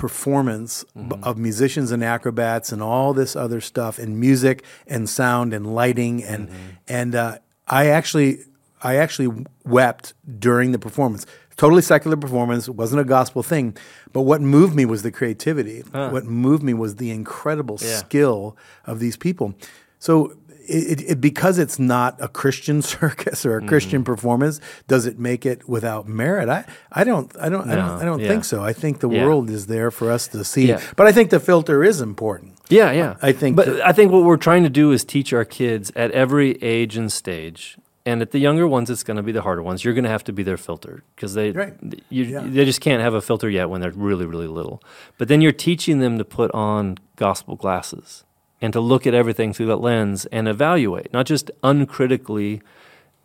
performance 0.00 0.84
b- 0.96 1.16
of 1.22 1.36
musicians 1.36 1.92
and 1.92 2.02
acrobats 2.02 2.72
and 2.72 2.82
all 2.82 3.12
this 3.12 3.36
other 3.36 3.60
stuff 3.60 3.98
and 3.98 4.18
music 4.18 4.64
and 4.86 5.08
sound 5.08 5.52
and 5.52 5.74
lighting 5.74 6.24
and 6.24 6.48
and 6.88 7.14
uh, 7.14 7.36
I 7.68 7.86
actually 7.88 8.38
I 8.82 8.96
actually 8.96 9.44
wept 9.64 10.14
during 10.38 10.72
the 10.72 10.78
performance. 10.78 11.26
Totally 11.58 11.82
secular 11.82 12.16
performance. 12.16 12.66
It 12.66 12.74
wasn't 12.74 13.02
a 13.02 13.04
gospel 13.04 13.42
thing, 13.42 13.76
but 14.14 14.22
what 14.22 14.40
moved 14.40 14.74
me 14.74 14.86
was 14.86 15.02
the 15.02 15.12
creativity. 15.12 15.80
What 15.92 16.24
moved 16.24 16.62
me 16.62 16.72
was 16.72 16.96
the 16.96 17.10
incredible 17.10 17.76
Yeah. 17.80 17.96
skill 17.98 18.56
of 18.86 18.98
these 19.00 19.16
people. 19.18 19.54
So. 19.98 20.32
It, 20.70 21.00
it, 21.10 21.20
because 21.20 21.58
it's 21.58 21.78
not 21.78 22.16
a 22.20 22.28
Christian 22.28 22.80
circus 22.94 23.44
or 23.44 23.56
a 23.56 23.66
Christian 23.66 24.02
mm. 24.02 24.06
performance, 24.06 24.60
does 24.86 25.04
it 25.06 25.18
make 25.18 25.44
it 25.44 25.68
without 25.68 26.06
merit? 26.08 26.48
I, 26.48 26.64
I 26.92 27.04
don't 27.04 27.34
I 27.38 27.48
don't 27.48 27.68
I 27.68 27.74
don't 27.74 27.90
I 28.02 28.04
don't 28.04 28.20
yeah. 28.20 28.28
think 28.28 28.44
so. 28.44 28.62
I 28.62 28.72
think 28.72 29.00
the 29.00 29.08
Yeah. 29.10 29.24
world 29.24 29.50
is 29.50 29.66
there 29.66 29.90
for 29.90 30.10
us 30.10 30.28
to 30.28 30.44
see. 30.44 30.68
Yeah. 30.68 30.80
But 30.96 31.06
I 31.06 31.12
think 31.12 31.30
the 31.30 31.40
filter 31.40 31.82
is 31.82 32.00
important. 32.00 32.54
Yeah, 32.68 32.92
yeah. 32.92 33.16
I 33.20 33.32
think 33.32 33.56
but 33.56 33.66
that- 33.66 33.86
I 33.86 33.92
think 33.92 34.12
what 34.12 34.22
we're 34.22 34.36
trying 34.36 34.62
to 34.62 34.70
do 34.70 34.92
is 34.92 35.04
teach 35.04 35.32
our 35.32 35.44
kids 35.44 35.90
at 35.96 36.10
every 36.12 36.50
age 36.62 36.96
and 36.96 37.10
stage. 37.12 37.76
And 38.06 38.22
at 38.22 38.30
the 38.30 38.38
younger 38.38 38.66
ones, 38.66 38.88
it's 38.88 39.02
going 39.02 39.18
to 39.18 39.22
be 39.22 39.30
the 39.30 39.42
harder 39.42 39.62
ones. 39.62 39.84
You're 39.84 39.92
going 39.92 40.04
to 40.04 40.10
have 40.10 40.24
to 40.24 40.32
be 40.32 40.42
their 40.42 40.56
filter 40.56 41.02
because 41.14 41.34
they, 41.34 41.50
Right. 41.52 41.74
you, 42.08 42.24
Yeah. 42.24 42.40
they 42.46 42.64
just 42.64 42.80
can't 42.80 43.02
have 43.02 43.12
a 43.12 43.20
filter 43.20 43.48
yet 43.50 43.68
when 43.68 43.82
they're 43.82 43.90
really, 43.90 44.24
really 44.24 44.46
little. 44.48 44.82
But 45.18 45.28
then 45.28 45.42
you're 45.42 45.52
teaching 45.52 45.98
them 46.00 46.16
to 46.16 46.24
put 46.24 46.50
on 46.52 46.96
gospel 47.16 47.56
glasses 47.56 48.24
and 48.60 48.72
to 48.72 48.80
look 48.80 49.06
at 49.06 49.14
everything 49.14 49.52
through 49.52 49.66
that 49.66 49.76
lens 49.76 50.26
and 50.26 50.48
evaluate, 50.48 51.12
not 51.12 51.26
just 51.26 51.50
uncritically 51.62 52.62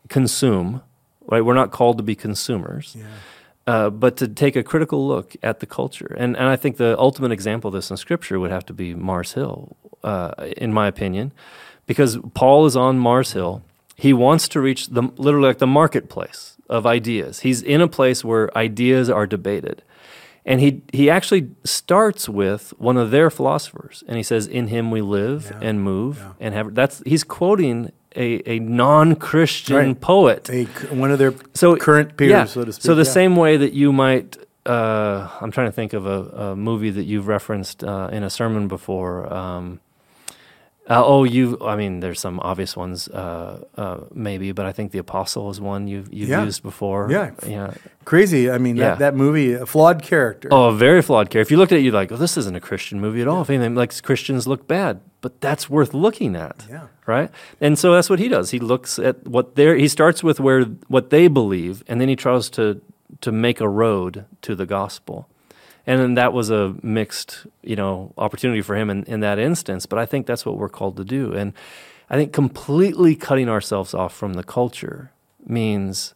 consume. 0.07 0.81
Right? 1.27 1.43
We're 1.43 1.55
not 1.55 1.71
called 1.71 1.97
to 1.97 2.03
be 2.03 2.15
consumers 2.15 2.95
uh, 3.67 3.89
but 3.89 4.17
to 4.17 4.27
take 4.27 4.55
a 4.55 4.63
critical 4.63 5.07
look 5.07 5.35
at 5.41 5.59
the 5.59 5.65
culture. 5.65 6.15
And, 6.17 6.37
and 6.37 6.47
I 6.47 6.55
think 6.55 6.77
the 6.77 6.97
ultimate 6.99 7.31
example 7.31 7.69
of 7.69 7.73
this 7.73 7.89
in 7.89 7.97
Scripture 7.97 8.39
would 8.39 8.51
have 8.51 8.65
to 8.67 8.73
be 8.73 8.93
Mars 8.93 9.33
Hill, 9.33 9.75
uh, 10.03 10.33
in 10.57 10.73
my 10.73 10.87
opinion, 10.87 11.31
because 11.87 12.17
Paul 12.33 12.65
is 12.65 12.75
on 12.75 12.99
Mars 12.99 13.33
Hill. 13.33 13.63
He 13.95 14.13
wants 14.13 14.47
to 14.49 14.61
reach 14.61 14.87
the 14.87 15.03
literally 15.17 15.47
like 15.47 15.59
the 15.59 15.67
marketplace 15.67 16.57
of 16.69 16.85
ideas. 16.85 17.39
He's 17.39 17.61
in 17.61 17.81
a 17.81 17.87
place 17.87 18.23
where 18.23 18.55
ideas 18.57 19.09
are 19.09 19.25
debated. 19.25 19.81
And 20.47 20.61
he, 20.61 20.81
he 20.93 21.09
actually 21.09 21.49
starts 21.63 22.29
with 22.29 22.71
one 22.77 22.97
of 22.97 23.09
their 23.09 23.31
philosophers, 23.31 24.03
and 24.07 24.15
he 24.17 24.21
says, 24.23 24.45
"In 24.45 24.67
him 24.67 24.91
we 24.91 25.01
live 25.01 25.51
Yeah. 25.51 25.67
and 25.69 25.81
move 25.81 26.17
Yeah. 26.19 26.33
and 26.45 26.53
have." 26.53 26.75
That's 26.75 27.01
he's 27.05 27.23
quoting 27.23 27.91
a, 28.15 28.41
a 28.49 28.59
non-Christian 28.59 29.75
Right. 29.75 30.01
poet 30.01 30.49
A, 30.49 30.65
one 30.93 31.11
of 31.11 31.17
their 31.19 31.33
so 31.53 31.75
current 31.75 32.15
peers, 32.17 32.29
yeah. 32.31 32.45
so 32.45 32.63
to 32.63 32.71
speak. 32.73 32.83
So 32.83 32.95
the 32.95 33.05
same 33.05 33.35
way 33.35 33.57
that 33.57 33.73
you 33.73 33.91
might, 33.91 34.37
uh, 34.65 35.27
I'm 35.41 35.51
trying 35.51 35.67
to 35.67 35.71
think 35.71 35.93
of 35.93 36.05
a, 36.05 36.19
a 36.51 36.55
movie 36.55 36.91
that 36.91 37.03
you've 37.05 37.27
referenced 37.27 37.83
uh, 37.83 38.09
in 38.11 38.23
a 38.23 38.29
sermon 38.29 38.67
before. 38.67 39.31
Um, 39.33 39.79
uh, 40.89 41.03
oh, 41.03 41.23
you. 41.23 41.57
I 41.61 41.75
mean, 41.75 41.99
there's 41.99 42.19
some 42.19 42.39
obvious 42.41 42.75
ones, 42.77 43.07
uh, 43.07 43.63
uh, 43.75 43.97
maybe, 44.13 44.51
but 44.51 44.65
I 44.65 44.71
think 44.71 44.91
the 44.91 44.99
Apostle 44.99 45.49
is 45.49 45.59
one 45.59 45.87
you've 45.87 46.13
you've 46.13 46.29
Yeah. 46.29 46.43
used 46.45 46.61
before. 46.63 47.07
Yeah. 47.09 47.31
yeah. 47.47 47.73
Crazy. 48.05 48.51
I 48.51 48.57
mean, 48.59 48.75
Yeah. 48.75 48.89
that, 48.89 48.99
that 48.99 49.15
movie, 49.15 49.53
a 49.53 49.65
flawed 49.65 50.03
character. 50.03 50.47
Oh, 50.51 50.65
a 50.65 50.73
very 50.75 51.01
flawed 51.01 51.29
character. 51.29 51.41
If 51.41 51.51
you 51.51 51.57
looked 51.57 51.71
at 51.71 51.79
it, 51.79 51.81
you'd 51.81 51.93
like, 51.93 52.11
oh, 52.11 52.17
this 52.17 52.37
isn't 52.37 52.55
a 52.55 52.59
Christian 52.61 52.99
movie 53.01 53.21
at 53.21 53.27
all. 53.27 53.41
If 53.41 53.49
anything, 53.49 53.73
like 53.75 53.99
Christians 54.03 54.47
look 54.47 54.67
bad, 54.67 54.99
but 55.21 55.41
that's 55.41 55.69
worth 55.69 55.93
looking 55.93 56.35
at. 56.35 56.65
Yeah. 56.69 56.87
Right. 57.07 57.31
And 57.59 57.79
so 57.79 57.93
that's 57.93 58.09
what 58.09 58.19
he 58.19 58.27
does. 58.27 58.51
He 58.51 58.59
looks 58.59 58.99
at 58.99 59.27
what 59.27 59.55
they 59.55 59.79
he 59.79 59.87
starts 59.87 60.23
with 60.23 60.39
where 60.39 60.65
what 60.87 61.09
they 61.09 61.27
believe, 61.27 61.83
and 61.87 61.99
then 61.99 62.09
he 62.09 62.15
tries 62.15 62.49
to 62.51 62.81
to 63.21 63.31
make 63.31 63.59
a 63.61 63.67
road 63.69 64.25
to 64.41 64.55
the 64.55 64.65
gospel. 64.65 65.27
And 65.87 65.99
then 65.99 66.13
that 66.15 66.33
was 66.33 66.49
a 66.49 66.75
mixed, 66.81 67.45
you 67.61 67.75
know, 67.75 68.13
opportunity 68.17 68.61
for 68.61 68.75
him 68.75 68.89
in, 68.89 69.03
in 69.03 69.19
that 69.19 69.37
instance. 69.37 69.85
But 69.85 69.99
I 69.99 70.05
think 70.05 70.25
that's 70.25 70.45
what 70.45 70.57
we're 70.57 70.69
called 70.69 70.97
to 70.97 71.03
do. 71.03 71.33
And 71.33 71.53
I 72.09 72.15
think 72.15 72.33
completely 72.33 73.15
cutting 73.15 73.49
ourselves 73.49 73.93
off 73.93 74.15
from 74.15 74.33
the 74.33 74.43
culture 74.43 75.11
means 75.45 76.15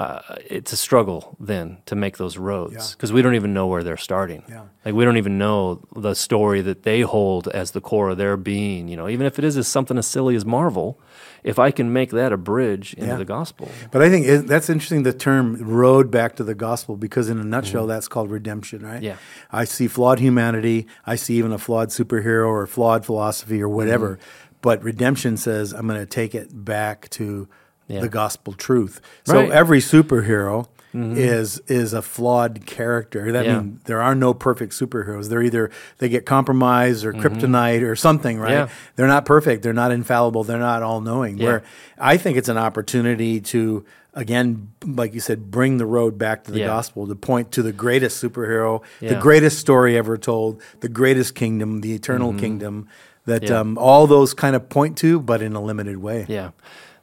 uh, 0.00 0.22
it's 0.48 0.72
a 0.72 0.76
struggle 0.76 1.36
then 1.38 1.76
to 1.84 1.94
make 1.94 2.16
those 2.16 2.38
roads 2.38 2.72
Yeah. 2.74 2.86
because 2.92 3.12
we 3.12 3.20
don't 3.22 3.34
even 3.34 3.52
know 3.52 3.66
where 3.66 3.84
they're 3.84 3.98
starting. 3.98 4.42
Yeah. 4.48 4.62
Like 4.84 4.94
we 4.94 5.04
don't 5.04 5.18
even 5.18 5.36
know 5.36 5.82
the 5.94 6.14
story 6.14 6.62
that 6.62 6.84
they 6.84 7.02
hold 7.02 7.48
as 7.48 7.72
the 7.72 7.80
core 7.82 8.08
of 8.10 8.16
their 8.16 8.36
being. 8.38 8.88
You 8.88 8.96
know, 8.96 9.08
even 9.08 9.26
if 9.26 9.38
it 9.38 9.44
is 9.44 9.56
as 9.58 9.68
something 9.68 9.98
as 9.98 10.06
silly 10.06 10.34
as 10.36 10.44
Marvel, 10.46 10.98
if 11.44 11.58
I 11.58 11.70
can 11.70 11.92
make 11.92 12.10
that 12.12 12.32
a 12.32 12.38
bridge 12.38 12.94
into 12.94 13.08
Yeah. 13.10 13.16
the 13.16 13.24
gospel. 13.26 13.68
But 13.90 14.00
I 14.00 14.08
think 14.08 14.26
it, 14.26 14.46
that's 14.46 14.70
interesting, 14.70 15.02
the 15.02 15.12
term 15.12 15.56
road 15.60 16.10
back 16.10 16.34
to 16.36 16.44
the 16.44 16.54
gospel, 16.54 16.96
because 16.96 17.28
in 17.28 17.38
a 17.38 17.44
nutshell, 17.44 17.86
that's 17.86 18.08
called 18.08 18.30
redemption, 18.30 18.82
right? 18.82 18.96
Mm-hmm. 19.02 19.04
Yeah. 19.04 19.16
I 19.52 19.64
see 19.64 19.86
flawed 19.86 20.18
humanity. 20.18 20.86
I 21.04 21.16
see 21.16 21.34
even 21.34 21.52
a 21.52 21.58
flawed 21.58 21.88
superhero 21.90 22.46
or 22.48 22.66
flawed 22.66 23.04
philosophy 23.04 23.60
or 23.62 23.68
whatever. 23.68 24.16
Mm-hmm. 24.16 24.56
But 24.62 24.82
redemption 24.82 25.36
says, 25.36 25.72
I'm 25.72 25.86
going 25.86 26.00
to 26.00 26.06
take 26.06 26.34
it 26.34 26.48
back 26.64 27.08
to 27.10 27.48
Yeah. 27.90 28.00
the 28.00 28.08
gospel 28.08 28.52
truth. 28.52 29.00
So 29.24 29.34
Right. 29.34 29.44
Mm-hmm. 29.44 29.52
every 29.52 29.80
superhero 29.80 30.66
is 30.92 31.60
is 31.68 31.92
a 31.92 32.02
flawed 32.02 32.66
character. 32.66 33.30
That 33.30 33.44
Yeah. 33.44 33.60
means 33.60 33.80
there 33.84 34.02
are 34.02 34.14
no 34.16 34.34
perfect 34.34 34.72
superheroes. 34.72 35.28
They're 35.28 35.42
either 35.42 35.70
they 35.98 36.08
get 36.08 36.26
compromised 36.26 37.04
or 37.04 37.12
kryptonite 37.12 37.82
or 37.88 37.94
something, 37.94 38.40
right? 38.40 38.50
Mm-hmm. 38.50 38.68
Yeah. 38.70 38.92
They're 38.96 39.06
not 39.06 39.24
perfect. 39.24 39.62
They're 39.62 39.72
not 39.72 39.92
infallible. 39.92 40.42
They're 40.42 40.58
not 40.58 40.82
all 40.82 41.00
knowing. 41.00 41.38
Yeah. 41.38 41.44
Where 41.46 41.62
I 41.98 42.16
think 42.16 42.36
it's 42.38 42.48
an 42.48 42.58
opportunity 42.58 43.40
to 43.40 43.84
again, 44.14 44.72
like 44.84 45.14
you 45.14 45.20
said, 45.20 45.52
bring 45.52 45.78
the 45.78 45.86
road 45.86 46.18
back 46.18 46.42
to 46.44 46.50
the 46.50 46.58
Yeah. 46.58 46.66
gospel 46.66 47.06
to 47.06 47.14
point 47.14 47.52
to 47.52 47.62
the 47.62 47.72
greatest 47.72 48.20
superhero, 48.22 48.82
the 49.00 49.14
greatest 49.14 49.60
story 49.60 49.96
ever 49.96 50.18
told, 50.18 50.60
the 50.80 50.88
greatest 50.88 51.36
kingdom, 51.36 51.80
the 51.82 51.92
eternal 51.94 52.34
kingdom 52.34 52.88
that 53.26 53.42
Mm-hmm. 53.42 53.52
Yeah. 53.52 53.60
um, 53.60 53.78
all 53.78 54.08
those 54.08 54.34
kind 54.34 54.56
of 54.56 54.68
point 54.68 54.96
to, 54.98 55.20
but 55.20 55.40
in 55.40 55.54
a 55.54 55.62
limited 55.62 55.98
way. 55.98 56.26
Yeah. 56.28 56.50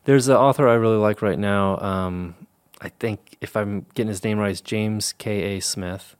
There's 0.08 0.30
an 0.30 0.38
author 0.38 0.70
I 0.70 0.76
really 0.76 0.96
like 0.96 1.22
right 1.22 1.38
now. 1.38 1.78
Um, 1.80 2.36
I 2.80 2.88
think 2.88 3.36
if 3.42 3.58
I'm 3.58 3.86
getting 3.94 4.08
his 4.08 4.24
name 4.24 4.40
right, 4.40 4.52
it's 4.52 4.62
James 4.62 5.12
K. 5.18 5.58
A. 5.58 5.60
Smith, 5.60 6.16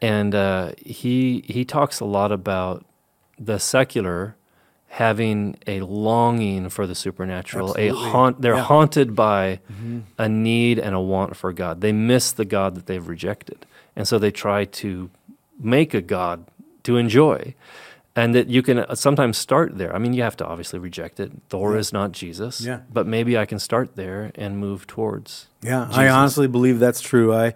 and 0.00 0.36
uh, 0.36 0.70
he 0.78 1.42
he 1.48 1.64
talks 1.64 1.98
a 1.98 2.04
lot 2.04 2.30
about 2.30 2.84
the 3.36 3.58
secular 3.58 4.36
having 4.90 5.56
a 5.66 5.80
longing 5.80 6.68
for 6.68 6.86
the 6.86 6.94
supernatural. 6.94 7.74
A 7.76 7.88
haunt. 7.88 8.40
They're 8.40 8.54
Yeah. 8.54 8.62
haunted 8.62 9.16
by 9.16 9.58
a 10.16 10.28
need 10.28 10.78
and 10.78 10.94
a 10.94 11.00
want 11.00 11.36
for 11.36 11.52
God. 11.52 11.80
They 11.80 11.90
miss 11.92 12.30
the 12.30 12.44
God 12.44 12.76
that 12.76 12.86
they've 12.86 13.06
rejected, 13.08 13.66
and 13.96 14.06
so 14.06 14.20
they 14.20 14.30
try 14.30 14.64
to 14.64 15.10
make 15.58 15.92
a 15.92 16.00
God 16.00 16.44
to 16.84 16.96
enjoy. 16.96 17.54
And 18.20 18.34
that 18.34 18.46
you 18.48 18.62
can 18.62 18.78
uh, 18.78 18.94
sometimes 18.94 19.36
start 19.38 19.78
there. 19.78 19.94
I 19.94 19.98
mean, 19.98 20.12
you 20.16 20.22
have 20.22 20.36
to 20.38 20.46
obviously 20.46 20.78
reject 20.88 21.20
it. 21.20 21.30
Thor 21.50 21.72
Yeah. 21.74 21.80
is 21.80 21.92
not 21.92 22.12
Jesus. 22.22 22.60
Yeah. 22.60 22.80
But 22.92 23.06
maybe 23.06 23.32
I 23.42 23.46
can 23.46 23.58
start 23.58 23.88
there 23.94 24.30
and 24.34 24.58
move 24.58 24.80
towards. 24.86 25.46
Yeah, 25.62 25.88
I 26.02 26.08
honestly 26.08 26.48
believe 26.48 26.78
that's 26.80 27.00
true. 27.00 27.28
I 27.44 27.54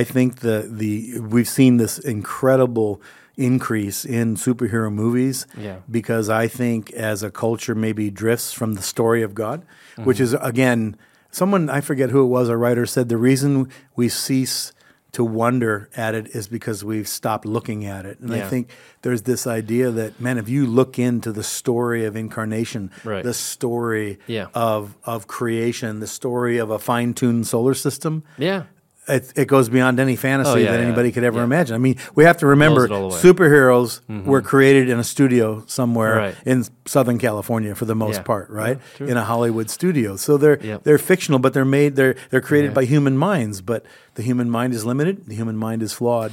I 0.00 0.04
think 0.04 0.30
the 0.40 0.58
the 0.80 1.18
we've 1.34 1.48
seen 1.48 1.78
this 1.78 1.98
incredible 1.98 3.00
increase 3.36 4.04
in 4.04 4.36
superhero 4.36 4.90
movies 4.92 5.46
Yeah. 5.56 5.76
because 5.90 6.28
I 6.44 6.48
think 6.48 6.90
as 6.92 7.22
a 7.22 7.30
culture 7.30 7.74
maybe 7.74 8.10
drifts 8.10 8.52
from 8.52 8.74
the 8.74 8.82
story 8.82 9.22
of 9.22 9.32
God, 9.34 9.58
which 9.96 10.18
Mm-hmm. 10.18 10.24
is 10.24 10.34
again 10.52 10.96
someone 11.30 11.70
I 11.78 11.80
forget 11.80 12.10
who 12.10 12.22
it 12.24 12.28
was 12.38 12.48
a 12.50 12.56
writer 12.56 12.84
said 12.86 13.08
the 13.08 13.16
reason 13.30 13.68
we 13.96 14.08
cease 14.10 14.72
to 15.12 15.22
wonder 15.24 15.90
at 15.94 16.14
it 16.14 16.28
is 16.34 16.48
because 16.48 16.82
we've 16.84 17.06
stopped 17.06 17.44
looking 17.44 17.84
at 17.84 18.06
it. 18.06 18.18
And 18.20 18.32
I 18.32 18.48
think 18.48 18.70
there's 19.02 19.22
this 19.22 19.46
idea 19.46 19.90
that 19.90 20.20
man 20.20 20.38
if 20.38 20.48
you 20.48 20.66
look 20.66 20.98
into 20.98 21.32
the 21.32 21.42
story 21.42 22.04
of 22.06 22.16
incarnation, 22.16 22.90
Right. 23.04 23.22
the 23.22 23.34
story 23.34 24.18
Yeah. 24.26 24.46
of 24.54 24.96
of 25.04 25.26
creation, 25.26 26.00
the 26.00 26.06
story 26.06 26.56
of 26.58 26.70
a 26.70 26.78
fine-tuned 26.78 27.46
solar 27.46 27.74
system, 27.74 28.22
Yeah. 28.38 28.64
It, 29.08 29.32
it 29.34 29.48
goes 29.48 29.68
beyond 29.68 29.98
any 29.98 30.14
fantasy 30.14 30.50
Oh, 30.50 30.54
yeah, 30.54 30.70
that 30.70 30.78
yeah. 30.80 30.86
anybody 30.86 31.10
could 31.10 31.24
ever 31.24 31.38
Yeah. 31.38 31.44
imagine. 31.44 31.74
I 31.74 31.78
mean, 31.78 31.96
we 32.14 32.22
have 32.24 32.36
to 32.38 32.46
remember 32.46 32.84
it 32.84 32.92
all 32.92 33.06
away. 33.12 33.18
superheroes 33.20 34.00
were 34.24 34.40
created 34.42 34.88
in 34.88 34.98
a 35.00 35.04
studio 35.04 35.64
somewhere 35.66 36.16
Right. 36.16 36.34
in 36.46 36.64
Southern 36.86 37.18
California 37.18 37.74
for 37.74 37.84
the 37.84 37.96
most 37.96 38.22
part, 38.24 38.48
right? 38.50 38.78
In 39.00 39.16
a 39.16 39.24
Hollywood 39.24 39.70
studio. 39.70 40.16
So 40.16 40.36
they're 40.36 40.58
Yep. 40.62 40.84
they're 40.84 40.98
fictional, 40.98 41.40
but 41.40 41.52
they're 41.52 41.64
made 41.64 41.96
they're 41.96 42.14
they're 42.30 42.40
created 42.40 42.72
by 42.74 42.84
human 42.84 43.16
minds. 43.16 43.60
But 43.60 43.84
the 44.14 44.22
human 44.22 44.48
mind 44.48 44.72
is 44.72 44.84
limited. 44.84 45.26
The 45.26 45.34
human 45.34 45.56
mind 45.56 45.82
is 45.82 45.92
flawed. 45.92 46.30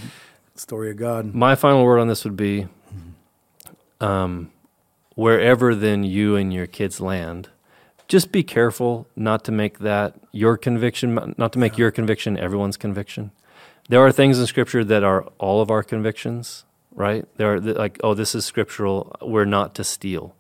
Story 0.55 0.91
of 0.91 0.97
God. 0.97 1.33
My 1.33 1.55
final 1.55 1.83
word 1.85 1.99
on 1.99 2.07
this 2.07 2.23
would 2.23 2.35
be 2.37 2.67
um, 4.01 4.51
wherever 5.15 5.75
then 5.75 6.03
you 6.03 6.35
and 6.35 6.53
your 6.53 6.67
kids 6.67 7.01
land, 7.01 7.49
just 8.09 8.31
be 8.31 8.43
careful 8.43 9.07
not 9.15 9.45
to 9.45 9.51
make 9.51 9.79
that 9.79 10.15
your 10.31 10.57
conviction, 10.57 11.35
not 11.37 11.53
to 11.53 11.59
make 11.59 11.77
your 11.77 11.91
conviction 11.91 12.37
everyone's 12.37 12.75
conviction. 12.75 13.31
There 13.87 14.01
are 14.01 14.11
things 14.11 14.39
in 14.39 14.47
Scripture 14.47 14.83
that 14.83 15.03
are 15.03 15.21
all 15.37 15.61
of 15.61 15.71
our 15.71 15.83
convictions, 15.83 16.65
right? 16.93 17.25
There 17.37 17.53
are 17.53 17.59
like, 17.59 17.99
oh, 18.03 18.15
this 18.15 18.35
is 18.35 18.45
scriptural. 18.45 19.15
We're 19.21 19.45
not 19.45 19.75
to 19.75 19.83
steal. 19.83 20.35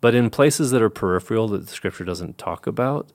But 0.00 0.14
in 0.14 0.30
places 0.30 0.70
that 0.70 0.80
are 0.80 0.88
peripheral 0.88 1.48
that 1.48 1.66
the 1.66 1.72
Scripture 1.72 2.04
doesn't 2.04 2.38
talk 2.38 2.66
about, 2.66 3.08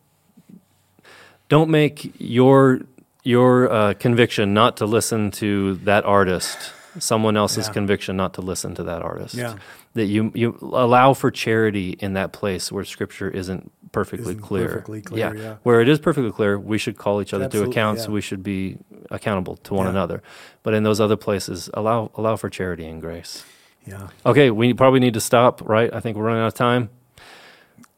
don't 1.47 1.69
make 1.69 2.13
your 2.19 2.81
your 3.25 3.71
uh, 3.71 3.93
conviction 3.93 4.53
not 4.53 4.75
to 4.75 4.85
listen 4.85 5.31
to 5.31 5.75
that 5.75 6.03
artist 6.03 6.73
someone 6.99 7.35
else's 7.37 7.67
Yeah. 7.67 7.73
conviction 7.73 8.15
not 8.17 8.33
to 8.35 8.41
listen 8.41 8.75
to 8.75 8.83
that 8.83 9.01
artist. 9.01 9.35
Yeah. 9.35 9.55
That 9.95 10.05
you 10.05 10.31
you 10.33 10.57
allow 10.61 11.13
for 11.13 11.31
charity 11.31 11.91
in 11.99 12.13
that 12.13 12.33
place 12.33 12.71
where 12.71 12.83
Scripture 12.83 13.29
isn't 13.29 13.71
perfectly 13.91 14.33
Isn't 14.33 14.41
clear. 14.43 14.67
perfectly 14.69 15.01
clear, 15.01 15.35
yeah. 15.35 15.55
Where 15.63 15.79
it 15.81 15.87
is 15.87 15.99
perfectly 15.99 16.31
clear, 16.31 16.57
we 16.59 16.77
should 16.79 16.97
call 16.97 17.21
each 17.21 17.33
other 17.33 17.45
Absolutely, 17.45 17.73
to 17.73 17.79
account. 17.79 17.97
yeah. 17.99 18.05
So 18.05 18.11
we 18.11 18.21
should 18.21 18.41
be 18.43 18.77
accountable 19.11 19.57
to 19.57 19.73
one 19.73 19.85
Yeah. 19.85 19.91
another. 19.91 20.23
But 20.63 20.73
in 20.73 20.83
those 20.83 20.99
other 20.99 21.15
places, 21.17 21.69
allow 21.73 22.09
allow 22.15 22.35
for 22.35 22.49
charity 22.49 22.85
and 22.87 22.99
grace. 23.01 23.43
Yeah. 23.85 24.07
Okay, 24.25 24.49
we 24.49 24.73
probably 24.73 24.99
need 24.99 25.13
to 25.13 25.19
stop. 25.21 25.61
Right? 25.67 25.93
I 25.93 25.99
think 25.99 26.17
we're 26.17 26.23
running 26.23 26.41
out 26.41 26.47
of 26.47 26.53
time. 26.55 26.89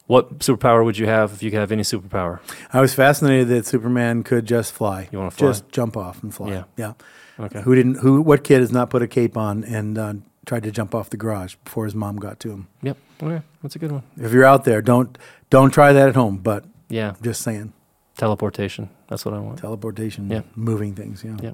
What 0.06 0.38
superpower 0.38 0.84
would 0.84 0.98
you 0.98 1.06
have 1.06 1.32
if 1.32 1.42
you 1.42 1.50
could 1.50 1.58
have 1.58 1.72
any 1.72 1.82
superpower? 1.82 2.38
I 2.72 2.80
was 2.80 2.94
fascinated 2.94 3.48
that 3.48 3.66
Superman 3.66 4.22
could 4.22 4.46
just 4.46 4.72
fly. 4.72 5.08
You 5.10 5.18
wanna 5.18 5.32
fly? 5.32 5.48
Just 5.48 5.68
jump 5.70 5.96
off 5.96 6.22
and 6.22 6.32
fly. 6.32 6.50
Yeah. 6.50 6.64
Yeah. 6.76 6.92
Okay. 7.38 7.60
Who 7.62 7.74
didn't? 7.74 7.96
Who? 7.96 8.22
What 8.22 8.44
kid 8.44 8.60
has 8.60 8.72
not 8.72 8.90
put 8.90 9.02
a 9.02 9.06
cape 9.08 9.36
on 9.36 9.62
and 9.64 9.98
uh, 9.98 10.14
tried 10.46 10.62
to 10.62 10.70
jump 10.70 10.94
off 10.94 11.10
the 11.10 11.16
garage 11.16 11.56
before 11.64 11.84
his 11.84 11.94
mom 11.94 12.16
got 12.16 12.40
to 12.40 12.50
him? 12.50 12.68
Yep. 12.82 12.96
Okay, 13.22 13.42
that's 13.62 13.76
a 13.76 13.78
good 13.78 13.92
one. 13.92 14.02
If 14.18 14.32
you're 14.32 14.44
out 14.44 14.64
there, 14.64 14.80
don't 14.82 15.16
don't 15.50 15.70
try 15.70 15.92
that 15.92 16.08
at 16.08 16.14
home. 16.16 16.38
But 16.38 16.64
Yeah. 16.88 17.14
just 17.22 17.42
saying, 17.42 17.72
Teleportation. 18.16 18.88
That's 19.08 19.24
what 19.24 19.34
I 19.34 19.38
want. 19.38 19.58
teleportation, 19.58 20.30
Yeah. 20.30 20.42
moving 20.54 20.94
things. 20.94 21.22
Yeah. 21.24 21.36
Yeah. 21.42 21.52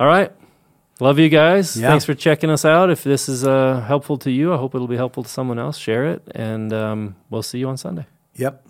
All 0.00 0.06
right. 0.06 0.32
Love 1.00 1.18
you 1.18 1.28
guys. 1.28 1.76
Yeah. 1.76 1.88
Thanks 1.90 2.04
for 2.04 2.14
checking 2.14 2.50
us 2.50 2.64
out. 2.64 2.90
If 2.90 3.02
this 3.04 3.28
is 3.28 3.44
uh, 3.44 3.80
helpful 3.80 4.16
to 4.18 4.30
you, 4.30 4.52
I 4.52 4.56
hope 4.56 4.74
it'll 4.74 4.86
be 4.88 4.96
helpful 4.96 5.22
to 5.24 5.28
someone 5.28 5.58
else. 5.58 5.76
Share 5.78 6.04
it, 6.06 6.22
and 6.34 6.72
um, 6.72 7.16
we'll 7.30 7.42
see 7.42 7.58
you 7.58 7.68
on 7.68 7.76
Sunday. 7.76 8.06
Yep. 8.36 8.64